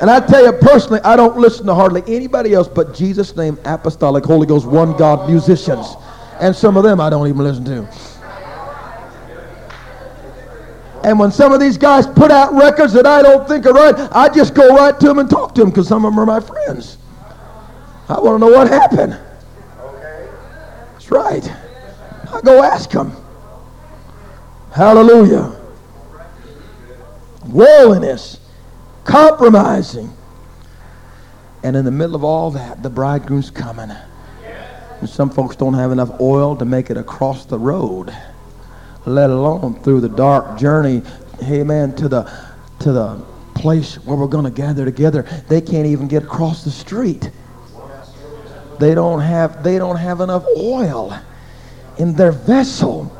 [0.00, 3.58] And I tell you personally, I don't listen to hardly anybody else but Jesus' name,
[3.64, 5.94] Apostolic, Holy Ghost, One God musicians.
[6.40, 8.13] And some of them I don't even listen to.
[11.04, 13.94] And when some of these guys put out records that I don't think are right,
[14.10, 16.24] I just go right to them and talk to them because some of them are
[16.24, 16.96] my friends.
[18.08, 19.18] I want to know what happened.
[19.80, 20.30] Okay.
[20.92, 21.52] That's right.
[22.32, 23.12] I go ask them.
[24.72, 25.60] Hallelujah.
[27.48, 28.40] Worldliness,
[29.04, 30.10] compromising.
[31.62, 33.90] And in the middle of all that, the bridegroom's coming.
[35.00, 38.14] And some folks don't have enough oil to make it across the road,
[39.06, 41.02] let alone through the dark journey,
[41.42, 42.22] amen, to the
[42.80, 43.24] to the
[43.54, 45.22] place where we're going to gather together.
[45.48, 47.30] They can't even get across the street.
[48.78, 51.18] They don't have they don't have enough oil
[51.98, 53.10] in their vessel.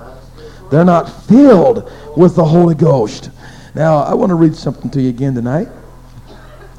[0.70, 3.30] They're not filled with the Holy Ghost.
[3.74, 5.68] Now, I want to read something to you again tonight.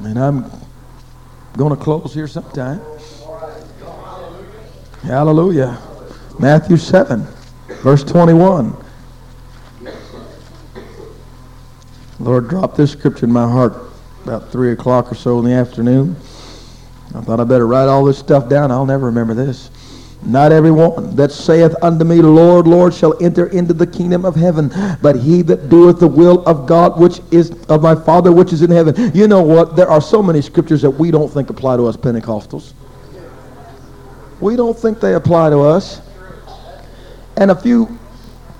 [0.00, 0.50] And I'm
[1.56, 2.80] going to close here sometime.
[5.02, 5.78] Hallelujah.
[6.38, 7.26] Matthew 7,
[7.82, 8.76] verse 21.
[12.18, 13.74] Lord dropped this scripture in my heart
[14.24, 16.16] about 3 o'clock or so in the afternoon.
[17.14, 18.70] I thought I better write all this stuff down.
[18.70, 19.70] I'll never remember this.
[20.24, 24.34] Not every one that saith unto me, Lord, Lord, shall enter into the kingdom of
[24.34, 28.52] heaven, but he that doeth the will of God, which is of my Father, which
[28.52, 29.12] is in heaven.
[29.14, 29.76] You know what?
[29.76, 32.72] There are so many scriptures that we don't think apply to us Pentecostals.
[34.40, 36.00] We don't think they apply to us.
[37.36, 37.98] And a few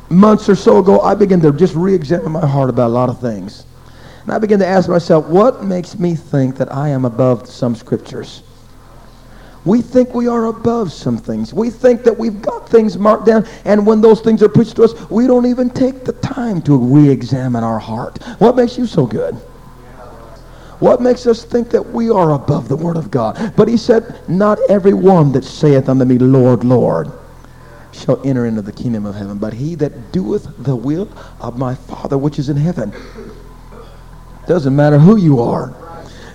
[0.09, 3.21] months or so ago, I began to just re-examine my heart about a lot of
[3.21, 3.65] things.
[4.23, 7.75] And I began to ask myself, what makes me think that I am above some
[7.75, 8.43] scriptures?
[9.65, 11.53] We think we are above some things.
[11.53, 14.85] We think that we've got things marked down, and when those things are preached to
[14.85, 18.23] us, we don't even take the time to re-examine our heart.
[18.39, 19.35] What makes you so good?
[20.79, 23.55] What makes us think that we are above the Word of God?
[23.57, 27.11] But he said, Not every one that saith unto me, Lord, Lord,
[27.93, 31.09] shall enter into the kingdom of heaven, but he that doeth the will
[31.41, 32.93] of my Father which is in heaven.
[34.47, 35.75] Doesn't matter who you are.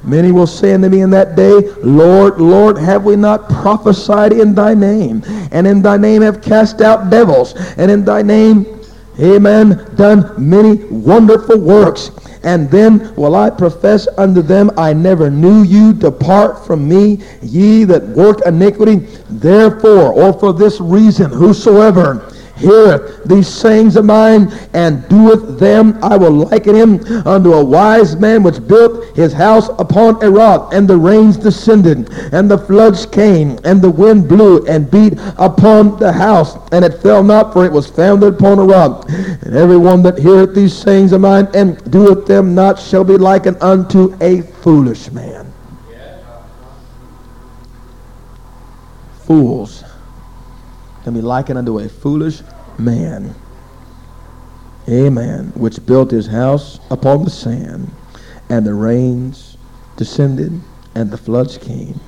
[0.03, 4.55] Many will say unto me in that day, Lord, Lord, have we not prophesied in
[4.55, 5.21] thy name?
[5.51, 7.53] And in thy name have cast out devils.
[7.77, 8.65] And in thy name,
[9.19, 12.09] amen, done many wonderful works.
[12.43, 15.93] And then will I profess unto them, I never knew you.
[15.93, 18.95] Depart from me, ye that work iniquity.
[19.29, 22.31] Therefore, or for this reason, whosoever
[22.61, 28.15] heareth these sayings of mine and doeth them, I will liken him unto a wise
[28.15, 33.05] man which built his house upon a rock, and the rains descended, and the floods
[33.05, 37.65] came, and the wind blew and beat upon the house, and it fell not, for
[37.65, 39.09] it was founded upon a rock.
[39.09, 43.17] And every one that heareth these sayings of mine and doeth them not shall be
[43.17, 45.51] likened unto a foolish man.
[49.23, 49.83] Fools
[51.03, 52.41] can be likened unto a foolish
[52.83, 53.35] man.
[54.89, 55.51] Amen.
[55.55, 57.91] Which built his house upon the sand,
[58.49, 59.57] and the rains
[59.95, 60.59] descended,
[60.95, 61.99] and the floods came,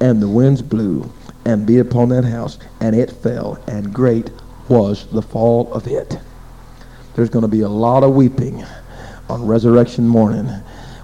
[0.00, 1.10] and the winds blew,
[1.44, 4.30] and beat upon that house, and it fell, and great
[4.68, 6.18] was the fall of it.
[7.14, 8.64] There's going to be a lot of weeping
[9.28, 10.46] on resurrection morning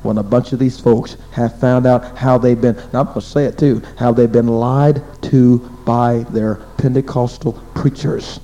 [0.02, 3.14] when a bunch of these folks have found out how they've been, now I'm going
[3.14, 8.38] to say it too, how they've been lied to by their Pentecostal preachers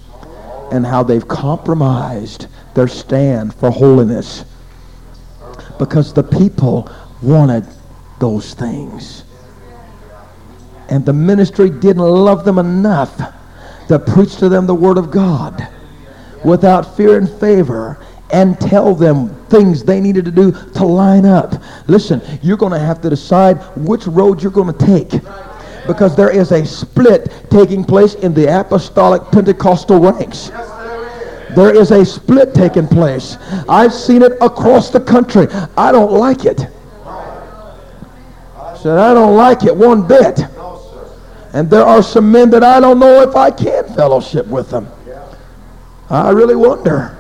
[0.71, 4.45] and how they've compromised their stand for holiness
[5.79, 6.91] because the people
[7.23, 7.67] wanted
[8.19, 9.25] those things.
[10.89, 13.17] And the ministry didn't love them enough
[13.89, 15.67] to preach to them the Word of God
[16.45, 17.99] without fear and favor
[18.33, 21.55] and tell them things they needed to do to line up.
[21.89, 25.21] Listen, you're going to have to decide which road you're going to take
[25.87, 30.51] because there is a split taking place in the apostolic Pentecostal ranks.
[31.55, 33.37] There is a split taking place.
[33.69, 35.49] I've seen it across the country.
[35.77, 36.61] I don't like it.
[37.05, 40.41] I said, I don't like it one bit.
[41.53, 44.89] And there are some men that I don't know if I can fellowship with them.
[46.09, 47.17] I really wonder.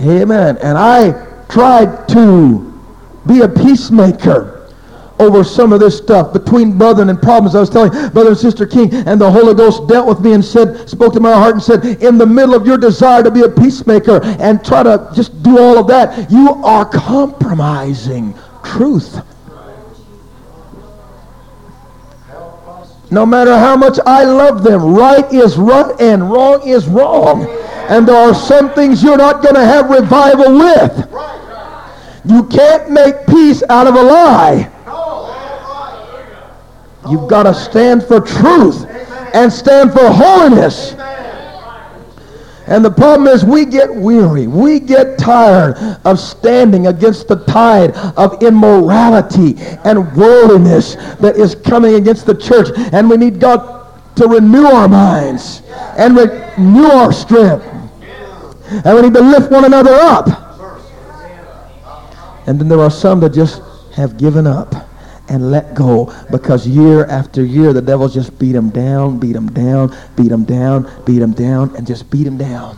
[0.00, 0.58] Amen.
[0.58, 2.72] And I tried to
[3.26, 4.55] be a peacemaker
[5.18, 7.54] over some of this stuff between brethren and problems.
[7.54, 10.44] I was telling Brother and Sister King, and the Holy Ghost dealt with me and
[10.44, 13.42] said, spoke to my heart and said, in the middle of your desire to be
[13.42, 19.20] a peacemaker and try to just do all of that, you are compromising truth.
[23.10, 27.46] No matter how much I love them, right is right and wrong is wrong.
[27.88, 31.08] And there are some things you're not going to have revival with.
[32.24, 34.72] You can't make peace out of a lie.
[37.10, 38.86] You've got to stand for truth
[39.34, 40.94] and stand for holiness.
[42.68, 44.48] And the problem is we get weary.
[44.48, 49.54] We get tired of standing against the tide of immorality
[49.84, 52.68] and worldliness that is coming against the church.
[52.92, 55.62] And we need God to renew our minds
[55.96, 57.64] and renew our strength.
[58.84, 60.26] And we need to lift one another up.
[62.48, 63.62] And then there are some that just
[63.94, 64.74] have given up
[65.28, 69.48] and let go because year after year the devil just beat him down, beat him
[69.48, 72.76] down, beat him down, beat him down, and just beat him down.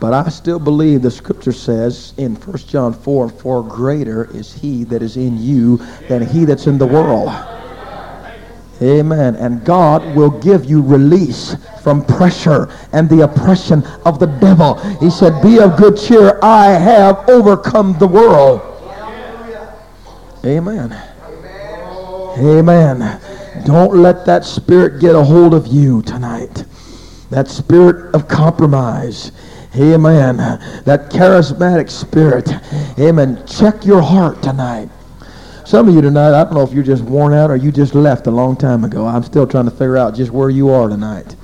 [0.00, 4.54] But I still believe the scripture says in 1 John 4 and 4, greater is
[4.54, 5.78] he that is in you
[6.08, 7.30] than he that's in the world.
[8.80, 9.34] Amen.
[9.34, 14.74] And God will give you release from pressure and the oppression of the devil.
[15.00, 16.38] He said, Be of good cheer.
[16.42, 18.67] I have overcome the world.
[20.44, 20.96] Amen.
[22.38, 23.20] Amen.
[23.64, 26.64] Don't let that spirit get a hold of you tonight.
[27.30, 29.32] That spirit of compromise.
[29.76, 30.36] Amen.
[30.36, 32.50] That charismatic spirit.
[32.98, 33.44] Amen.
[33.46, 34.88] Check your heart tonight.
[35.66, 37.94] Some of you tonight, I don't know if you're just worn out or you just
[37.94, 39.06] left a long time ago.
[39.06, 41.36] I'm still trying to figure out just where you are tonight.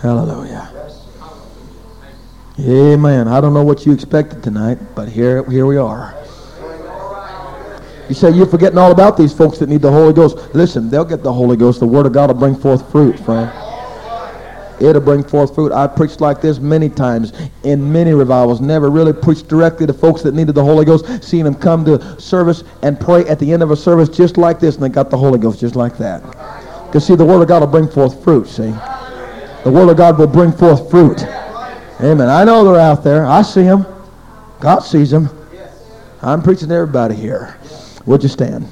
[0.00, 0.70] Hallelujah.
[2.60, 3.26] Amen.
[3.26, 6.14] I don't know what you expected tonight, but here, here we are.
[8.08, 10.54] You say you're forgetting all about these folks that need the Holy Ghost.
[10.54, 11.80] Listen, they'll get the Holy Ghost.
[11.80, 13.50] The Word of God will bring forth fruit, friend.
[14.80, 15.72] It'll bring forth fruit.
[15.72, 17.32] I preached like this many times
[17.62, 18.60] in many revivals.
[18.60, 21.24] Never really preached directly to folks that needed the Holy Ghost.
[21.24, 24.60] Seeing them come to service and pray at the end of a service just like
[24.60, 26.22] this, and they got the Holy Ghost just like that.
[26.86, 28.46] Because see, the Word of God will bring forth fruit.
[28.46, 28.74] See,
[29.64, 31.22] the Word of God will bring forth fruit.
[32.02, 32.28] Amen.
[32.28, 33.24] I know they're out there.
[33.24, 33.86] I see them.
[34.60, 35.30] God sees them.
[36.20, 37.58] I'm preaching to everybody here.
[38.06, 38.68] Would you stand?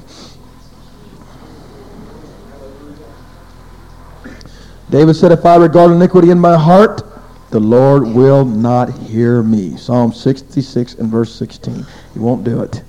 [4.89, 7.01] David said, If I regard iniquity in my heart,
[7.49, 9.75] the Lord will not hear me.
[9.75, 11.85] Psalm 66 and verse 16.
[12.13, 12.83] He won't do it.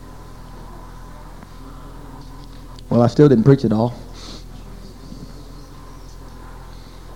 [2.91, 3.95] Well, I still didn't preach it all.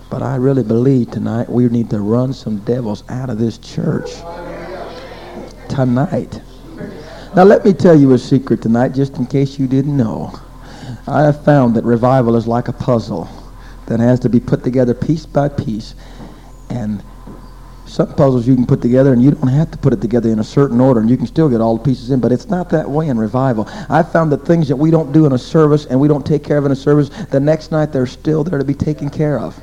[0.09, 4.09] But I really believe tonight we need to run some devils out of this church.
[5.69, 6.41] Tonight.
[7.35, 10.33] Now, let me tell you a secret tonight, just in case you didn't know.
[11.07, 13.29] I have found that revival is like a puzzle
[13.85, 15.93] that has to be put together piece by piece.
[16.71, 17.03] And
[17.85, 20.39] some puzzles you can put together and you don't have to put it together in
[20.39, 22.69] a certain order and you can still get all the pieces in, but it's not
[22.71, 23.67] that way in revival.
[23.89, 26.43] I found that things that we don't do in a service and we don't take
[26.43, 29.39] care of in a service, the next night they're still there to be taken care
[29.39, 29.59] of.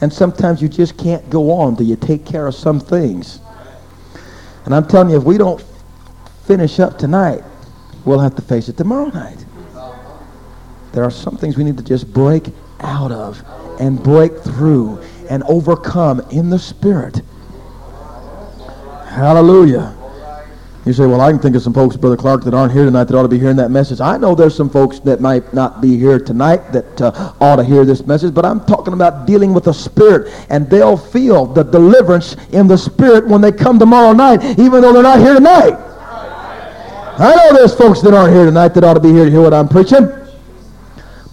[0.00, 3.40] And sometimes you just can't go on till you take care of some things.
[4.64, 5.60] And I'm telling you, if we don't
[6.48, 7.44] finish up tonight,
[8.06, 9.44] we'll have to face it tomorrow night.
[10.92, 12.48] There are some things we need to just break
[12.80, 13.44] out of
[13.78, 17.20] and break through and overcome in the Spirit.
[19.08, 19.94] Hallelujah.
[20.86, 23.04] You say, well, I can think of some folks, Brother Clark, that aren't here tonight
[23.04, 24.00] that ought to be hearing that message.
[24.00, 27.64] I know there's some folks that might not be here tonight that uh, ought to
[27.64, 31.62] hear this message, but I'm talking about dealing with the Spirit, and they'll feel the
[31.62, 35.87] deliverance in the Spirit when they come tomorrow night, even though they're not here tonight.
[37.20, 39.40] I know there's folks that aren't here tonight that ought to be here to hear
[39.40, 40.08] what I'm preaching.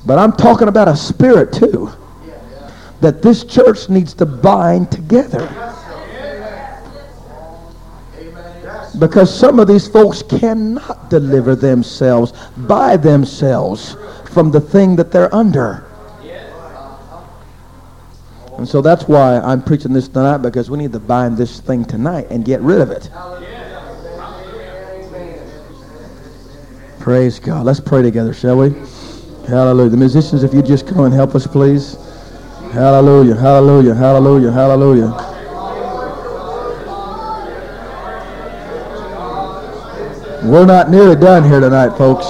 [0.03, 1.91] But I'm talking about a spirit too.
[3.01, 5.47] That this church needs to bind together.
[8.97, 13.95] Because some of these folks cannot deliver themselves by themselves
[14.31, 15.86] from the thing that they're under.
[18.57, 21.86] And so that's why I'm preaching this tonight because we need to bind this thing
[21.86, 23.09] tonight and get rid of it.
[27.05, 27.67] Praise God.
[27.67, 28.69] Let's pray together, shall we?
[29.47, 29.91] Hallelujah.
[29.91, 31.97] The musicians, if you just come and help us, please.
[32.73, 33.36] Hallelujah.
[33.36, 33.93] Hallelujah.
[33.93, 34.51] Hallelujah.
[34.51, 35.11] Hallelujah.
[40.49, 42.25] We're not nearly done here tonight, folks.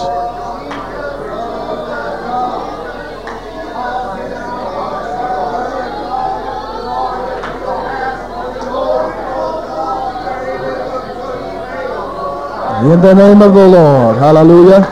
[12.86, 14.18] In the name of the Lord.
[14.18, 14.86] Hallelujah.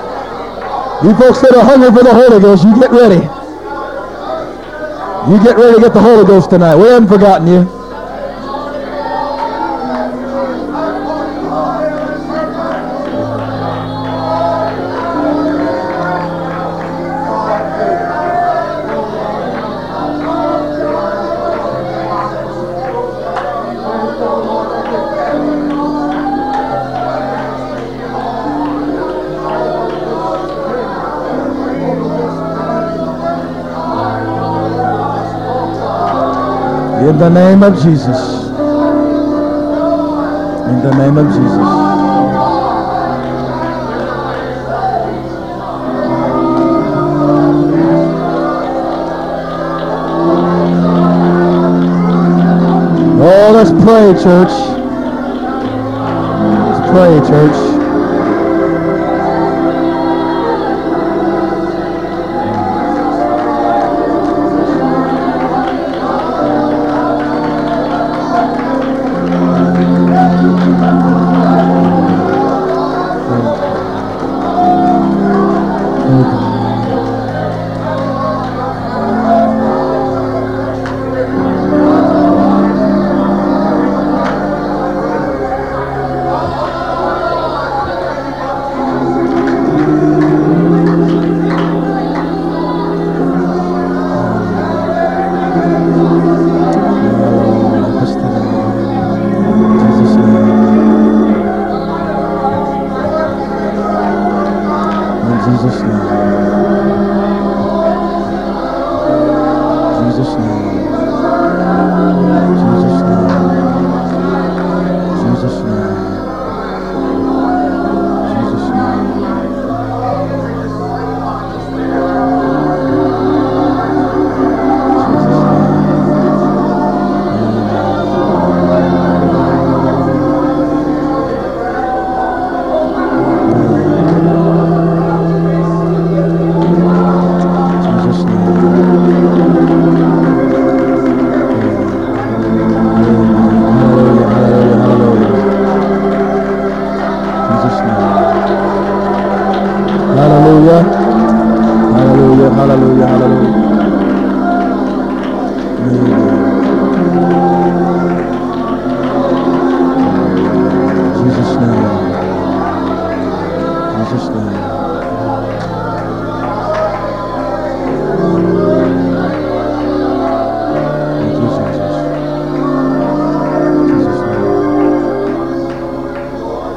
[1.03, 3.22] You folks that are hungry for the Holy Ghost, you get ready.
[5.32, 6.76] You get ready to get the Holy Ghost tonight.
[6.76, 7.82] We haven't forgotten you.
[37.24, 38.48] The name of Jesus.
[40.68, 41.70] In the name of Jesus.
[53.26, 54.52] Oh, let's pray, church.
[56.60, 57.82] Let's pray, church.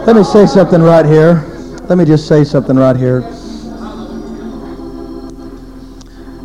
[0.07, 1.43] Let me say something right here.
[1.89, 3.23] Let me just say something right here.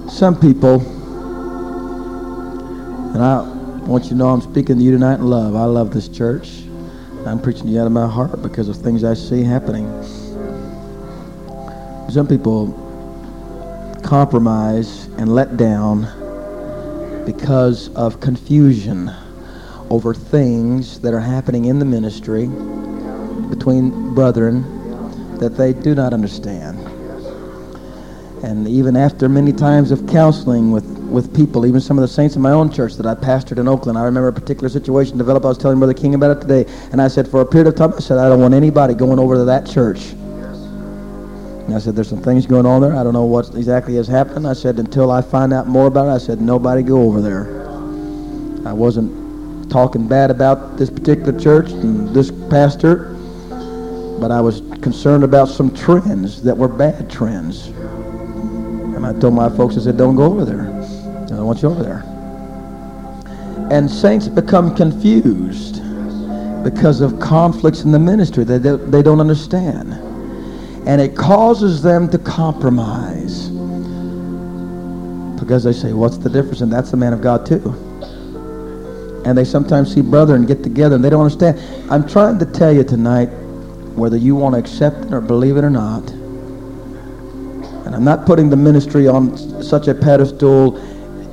[0.09, 0.81] Some people,
[3.13, 3.41] and I
[3.85, 5.55] want you to know I'm speaking to you tonight in love.
[5.55, 6.63] I love this church.
[7.27, 9.85] I'm preaching to you out of my heart because of things I see happening.
[12.09, 12.73] Some people
[14.03, 16.07] compromise and let down
[17.27, 19.11] because of confusion
[19.91, 22.49] over things that are happening in the ministry
[23.51, 26.79] between brethren that they do not understand.
[28.43, 32.35] And even after many times of counseling with, with people, even some of the saints
[32.35, 35.45] in my own church that I pastored in Oakland, I remember a particular situation developed.
[35.45, 36.65] I was telling Brother King about it today.
[36.91, 39.19] And I said, for a period of time, I said, I don't want anybody going
[39.19, 40.13] over to that church.
[41.65, 42.95] And I said, there's some things going on there.
[42.95, 44.47] I don't know what exactly has happened.
[44.47, 47.61] I said, until I find out more about it, I said, nobody go over there.
[48.67, 53.10] I wasn't talking bad about this particular church and this pastor,
[54.21, 57.69] but I was concerned about some trends that were bad trends.
[57.69, 60.61] And I told my folks, I said, don't go over there.
[60.61, 62.03] I don't want you over there.
[63.71, 65.81] And saints become confused
[66.63, 69.93] because of conflicts in the ministry that they, they don't understand.
[70.87, 73.49] And it causes them to compromise.
[75.39, 76.61] Because they say, what's the difference?
[76.61, 77.73] And that's the man of God too.
[79.25, 81.59] And they sometimes see brethren get together and they don't understand.
[81.91, 83.29] I'm trying to tell you tonight,
[83.95, 86.09] whether you want to accept it or believe it or not,
[87.85, 90.77] and I'm not putting the ministry on such a pedestal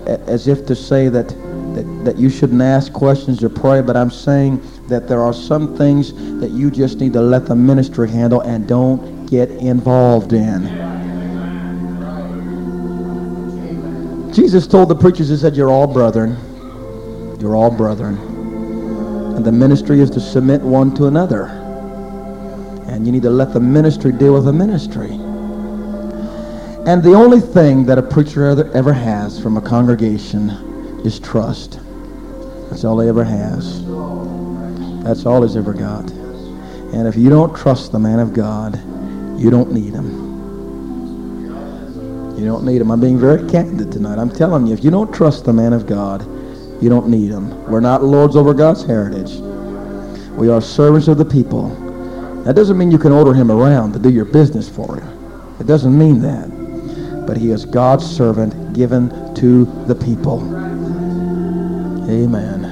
[0.08, 4.10] as if to say that, that, that you shouldn't ask questions or pray, but I'm
[4.10, 8.40] saying that there are some things that you just need to let the ministry handle
[8.40, 10.62] and don't get involved in.
[14.32, 16.36] Jesus told the preachers, He said, You're all brethren.
[17.40, 18.16] You're all brethren.
[19.36, 21.67] And the ministry is to submit one to another.
[22.88, 25.10] And you need to let the ministry deal with the ministry.
[26.88, 30.50] And the only thing that a preacher ever, has from a congregation
[31.04, 31.80] is trust.
[32.70, 33.84] That's all he ever has.
[35.04, 36.10] That's all he's ever got.
[36.10, 38.76] And if you don't trust the man of God,
[39.38, 40.28] you don't need him.
[42.38, 42.90] You don't need him.
[42.90, 44.18] I'm being very candid tonight.
[44.18, 46.22] I'm telling you, if you don't trust the man of God,
[46.82, 47.64] you don't need him.
[47.70, 49.32] We're not lords over God's heritage.
[50.36, 51.87] We are servants of the people.
[52.48, 55.04] That doesn't mean you can order him around to do your business for you.
[55.60, 57.26] It doesn't mean that.
[57.26, 60.40] But he is God's servant given to the people.
[62.08, 62.64] Amen.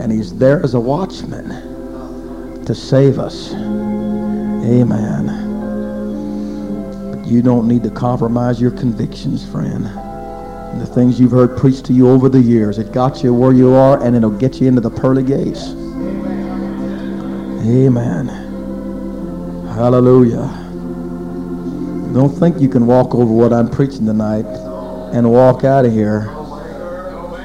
[0.00, 3.52] And he's there as a watchman to save us.
[3.52, 5.26] Amen.
[7.14, 9.88] But you don't need to compromise your convictions, friend.
[9.88, 13.52] And the things you've heard preached to you over the years, it got you where
[13.52, 15.72] you are and it'll get you into the pearly gates.
[17.68, 18.41] Amen.
[19.82, 20.46] Hallelujah.
[22.14, 24.46] Don't think you can walk over what I'm preaching tonight
[25.12, 26.28] and walk out of here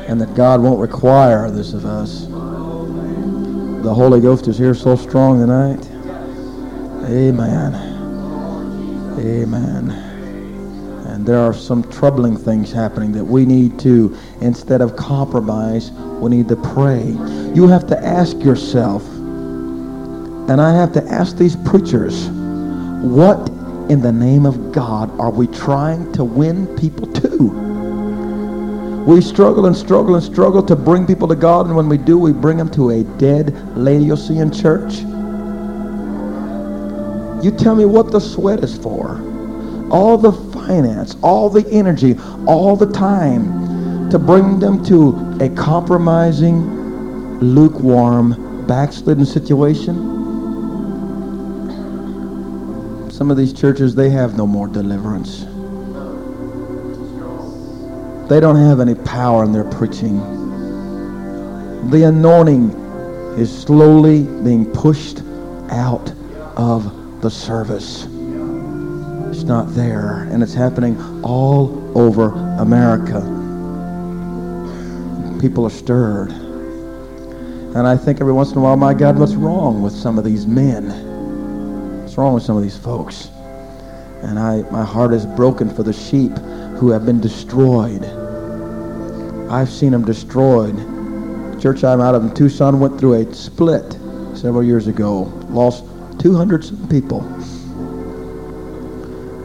[0.08, 2.28] and that God won't require this of us.
[3.82, 5.84] The Holy Ghost is here so strong tonight.
[7.10, 7.74] Amen.
[9.18, 9.90] Amen.
[11.08, 16.30] And there are some troubling things happening that we need to, instead of compromise, we
[16.30, 17.04] need to pray.
[17.56, 19.04] You have to ask yourself,
[20.50, 22.28] and I have to ask these preachers,
[23.02, 23.50] what
[23.90, 27.68] in the name of God are we trying to win people to?
[29.06, 32.18] We struggle and struggle and struggle to bring people to God, and when we do,
[32.18, 35.00] we bring them to a dead Laodicean church.
[37.44, 39.22] You tell me what the sweat is for.
[39.92, 47.40] All the finance, all the energy, all the time to bring them to a compromising,
[47.40, 50.17] lukewarm, backslidden situation.
[53.18, 55.40] Some of these churches, they have no more deliverance.
[58.30, 60.20] They don't have any power in their preaching.
[61.90, 62.70] The anointing
[63.40, 65.24] is slowly being pushed
[65.72, 66.14] out
[66.58, 68.04] of the service.
[69.32, 73.22] It's not there, and it's happening all over America.
[75.42, 76.30] People are stirred.
[76.30, 80.24] And I think every once in a while, my God, what's wrong with some of
[80.24, 81.07] these men?
[82.18, 83.30] Wrong with some of these folks?
[84.24, 86.32] And I, my heart is broken for the sheep
[86.80, 88.04] who have been destroyed.
[89.52, 90.76] I've seen them destroyed.
[90.76, 93.94] The church I'm out of in Tucson went through a split
[94.34, 95.32] several years ago.
[95.50, 95.86] Lost
[96.18, 97.22] 200 people.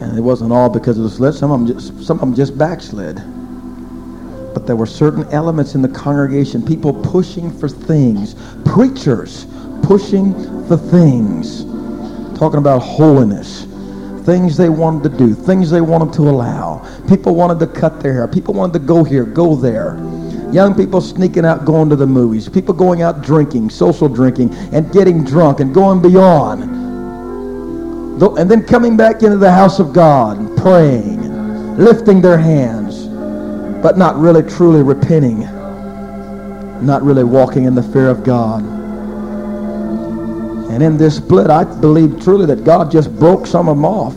[0.01, 1.35] And it wasn't all because of the split.
[1.35, 3.17] Some of them just, some of them just backslid.
[4.55, 8.33] But there were certain elements in the congregation, people pushing for things,
[8.65, 9.45] preachers
[9.83, 10.33] pushing
[10.67, 11.65] for things,
[12.43, 13.65] talking about holiness
[14.25, 16.81] things they wanted to do, things they wanted to allow.
[17.07, 18.27] People wanted to cut their hair.
[18.27, 19.95] People wanted to go here, go there.
[20.51, 22.49] Young people sneaking out, going to the movies.
[22.49, 26.63] People going out drinking, social drinking, and getting drunk and going beyond.
[28.37, 33.07] And then coming back into the house of God praying, lifting their hands,
[33.83, 35.41] but not really truly repenting,
[36.85, 38.72] not really walking in the fear of God.
[40.73, 44.15] And in this split, I believe truly that God just broke some of them off.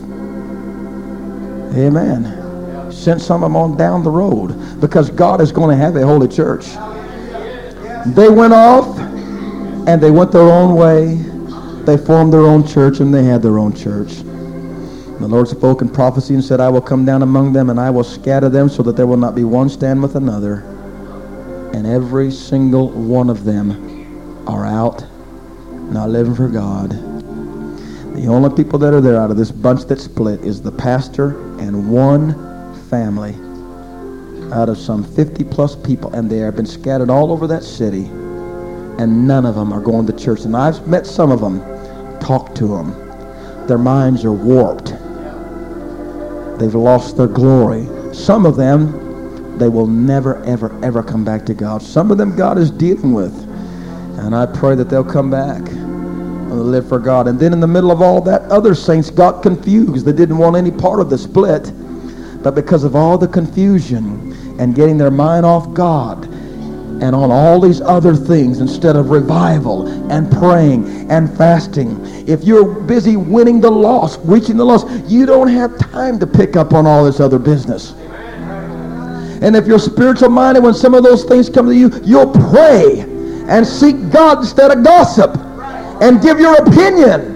[1.76, 2.90] Amen.
[2.90, 6.06] Sent some of them on down the road because God is going to have a
[6.06, 6.64] holy church.
[8.14, 8.98] They went off
[9.86, 11.16] and they went their own way.
[11.84, 14.14] They formed their own church and they had their own church.
[14.14, 17.90] The Lord spoke in prophecy and said, I will come down among them and I
[17.90, 20.60] will scatter them so that there will not be one stand with another.
[21.74, 25.04] And every single one of them are out
[25.90, 26.90] not living for God.
[28.16, 31.38] The only people that are there out of this bunch that split is the pastor
[31.58, 32.34] and one
[32.88, 33.34] family
[34.52, 38.04] out of some 50 plus people, and they have been scattered all over that city,
[38.04, 40.40] and none of them are going to church.
[40.40, 41.60] And I've met some of them,
[42.20, 43.66] talked to them.
[43.66, 44.94] Their minds are warped.
[46.58, 47.86] They've lost their glory.
[48.14, 51.82] Some of them, they will never, ever, ever come back to God.
[51.82, 53.45] Some of them God is dealing with.
[54.18, 57.28] And I pray that they'll come back and live for God.
[57.28, 60.06] And then in the middle of all that, other saints got confused.
[60.06, 61.70] They didn't want any part of the split.
[62.42, 67.60] But because of all the confusion and getting their mind off God and on all
[67.60, 73.70] these other things instead of revival and praying and fasting, if you're busy winning the
[73.70, 77.38] lost, reaching the lost, you don't have time to pick up on all this other
[77.38, 77.92] business.
[79.42, 83.15] And if you're spiritual minded, when some of those things come to you, you'll pray
[83.48, 85.36] and seek God instead of gossip
[86.02, 87.34] and give your opinion.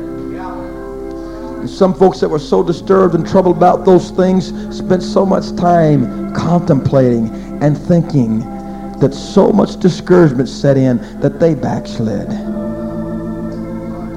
[1.61, 5.55] And some folks that were so disturbed and troubled about those things spent so much
[5.57, 7.29] time contemplating
[7.63, 8.41] and thinking
[8.99, 12.29] that so much discouragement set in that they backslid.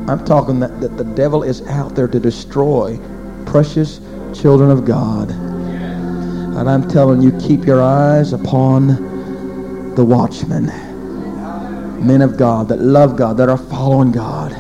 [0.09, 2.99] I'm talking that, that the devil is out there to destroy
[3.45, 4.01] precious
[4.33, 5.29] children of God.
[5.31, 10.92] And I'm telling you, keep your eyes upon the watchmen
[12.03, 14.51] men of God that love God, that are following God.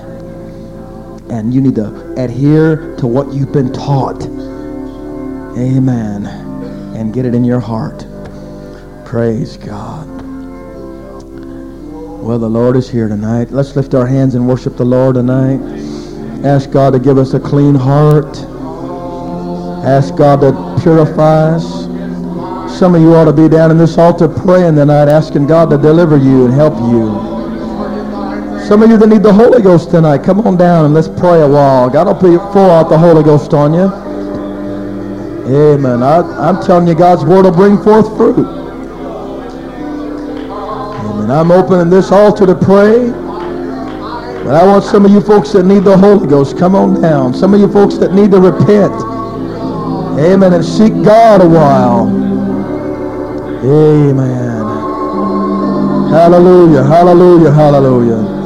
[1.29, 4.23] And you need to adhere to what you've been taught.
[5.57, 6.25] Amen.
[6.95, 8.05] And get it in your heart.
[9.05, 10.07] Praise God.
[12.23, 13.51] Well, the Lord is here tonight.
[13.51, 15.59] Let's lift our hands and worship the Lord tonight.
[16.45, 18.37] Ask God to give us a clean heart.
[19.85, 21.83] Ask God to purify us.
[22.79, 25.77] Some of you ought to be down in this altar praying tonight, asking God to
[25.77, 27.32] deliver you and help you.
[28.73, 31.41] Some of you that need the Holy Ghost tonight, come on down and let's pray
[31.41, 31.91] a while.
[31.91, 33.83] God will pour out the Holy Ghost on you.
[35.45, 36.01] Amen.
[36.01, 38.39] I, I'm telling you, God's word will bring forth fruit.
[41.05, 41.29] Amen.
[41.29, 43.11] I'm opening this altar to pray.
[44.43, 47.35] But I want some of you folks that need the Holy Ghost, come on down.
[47.35, 48.95] Some of you folks that need to repent.
[50.19, 50.51] Amen.
[50.51, 52.07] And seek God a while.
[53.63, 54.65] Amen.
[56.09, 56.83] Hallelujah.
[56.83, 57.51] Hallelujah.
[57.51, 58.42] Hallelujah.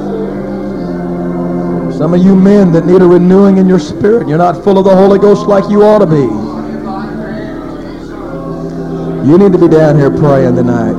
[1.97, 4.27] Some of you men that need a renewing in your spirit.
[4.27, 6.27] You're not full of the Holy Ghost like you ought to be.
[9.27, 10.93] You need to be down here praying tonight.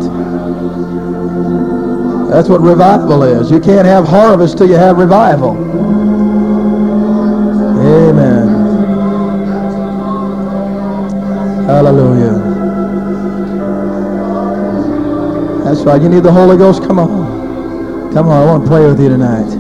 [2.29, 3.49] That's what revival is.
[3.49, 5.57] You can't have harvest till you have revival.
[7.79, 8.49] Amen.
[11.65, 12.39] Hallelujah.
[15.65, 16.03] That's right.
[16.03, 16.83] You need the Holy Ghost.
[16.83, 18.13] Come on.
[18.13, 18.43] Come on.
[18.43, 19.58] I want to pray with you tonight.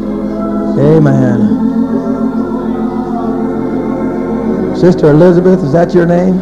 [0.79, 1.69] Amen.
[4.77, 6.39] Sister Elizabeth, is that your name?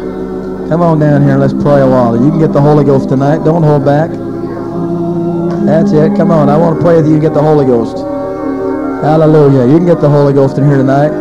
[0.69, 2.15] Come on down here and let's pray a while.
[2.15, 3.43] You can get the Holy Ghost tonight.
[3.43, 4.11] Don't hold back.
[5.65, 6.15] That's it.
[6.15, 6.49] Come on.
[6.49, 7.97] I want to pray that you get the Holy Ghost.
[9.03, 9.65] Hallelujah.
[9.71, 11.11] You can get the Holy Ghost in here tonight.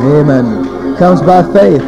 [0.00, 0.96] Amen.
[0.96, 1.82] Comes by faith.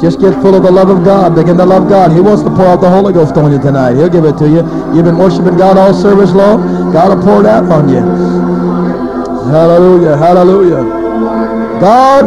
[0.00, 1.34] Just get full of the love of God.
[1.34, 2.12] Begin to love God.
[2.12, 3.96] He wants to pour out the Holy Ghost on you tonight.
[3.96, 4.62] He'll give it to you.
[4.94, 6.67] You've been worshiping God all service long.
[6.92, 8.00] God will pour it out on you.
[9.50, 10.16] Hallelujah.
[10.16, 10.82] Hallelujah.
[11.80, 12.24] God,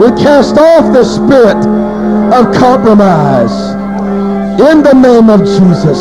[0.00, 1.56] we cast off the spirit
[2.34, 3.74] of compromise
[4.60, 5.98] in the name of Jesus.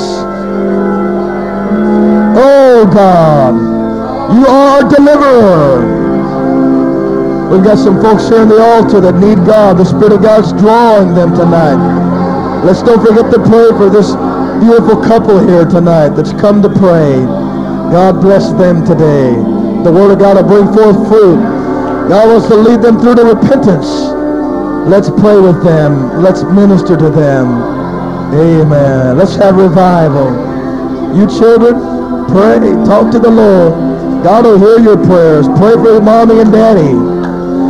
[2.37, 3.53] Oh God,
[4.35, 5.95] you are a deliverer.
[7.51, 9.77] We've got some folks here on the altar that need God.
[9.77, 11.77] The Spirit of God's drawing them tonight.
[12.65, 14.11] Let's don't forget to pray for this
[14.59, 17.23] beautiful couple here tonight that's come to pray.
[17.91, 19.33] God bless them today.
[19.83, 21.37] The Word of God will bring forth fruit.
[22.09, 23.87] God wants to lead them through to repentance.
[24.89, 26.21] Let's pray with them.
[26.21, 27.47] Let's minister to them.
[28.33, 29.17] Amen.
[29.17, 30.29] Let's have revival.
[31.15, 31.73] You children,
[32.29, 32.59] pray.
[32.85, 33.73] Talk to the Lord.
[34.23, 35.47] God will hear your prayers.
[35.57, 36.93] Pray for mommy and daddy.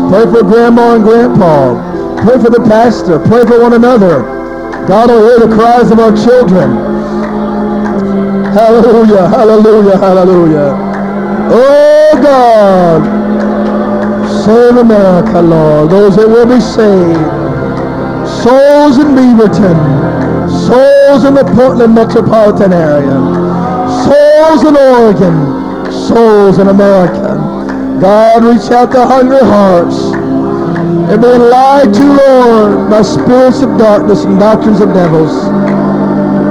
[0.10, 1.76] Pray for grandma and grandpa.
[2.24, 3.20] Pray for the pastor.
[3.20, 4.24] Pray for one another.
[4.88, 6.96] God will hear the cries of our children.
[8.56, 10.72] Hallelujah, hallelujah, hallelujah.
[11.52, 13.04] Oh God,
[14.46, 15.92] save America, Lord.
[15.92, 17.20] Those that will be saved.
[18.40, 19.76] Souls in Beaverton.
[20.48, 23.20] Souls in the Portland metropolitan area.
[24.08, 25.92] Souls in Oregon.
[25.92, 27.36] Souls in America.
[28.00, 30.00] God, reach out to hungry hearts.
[30.00, 35.34] And They're being lied to, Lord, by spirits of darkness and doctrines of devils.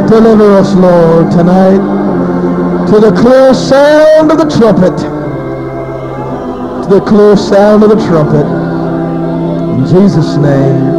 [0.09, 1.79] Deliver us, Lord, tonight
[2.89, 4.97] to the clear sound of the trumpet.
[6.85, 8.47] To the clear sound of the trumpet.
[9.79, 10.94] In Jesus' name.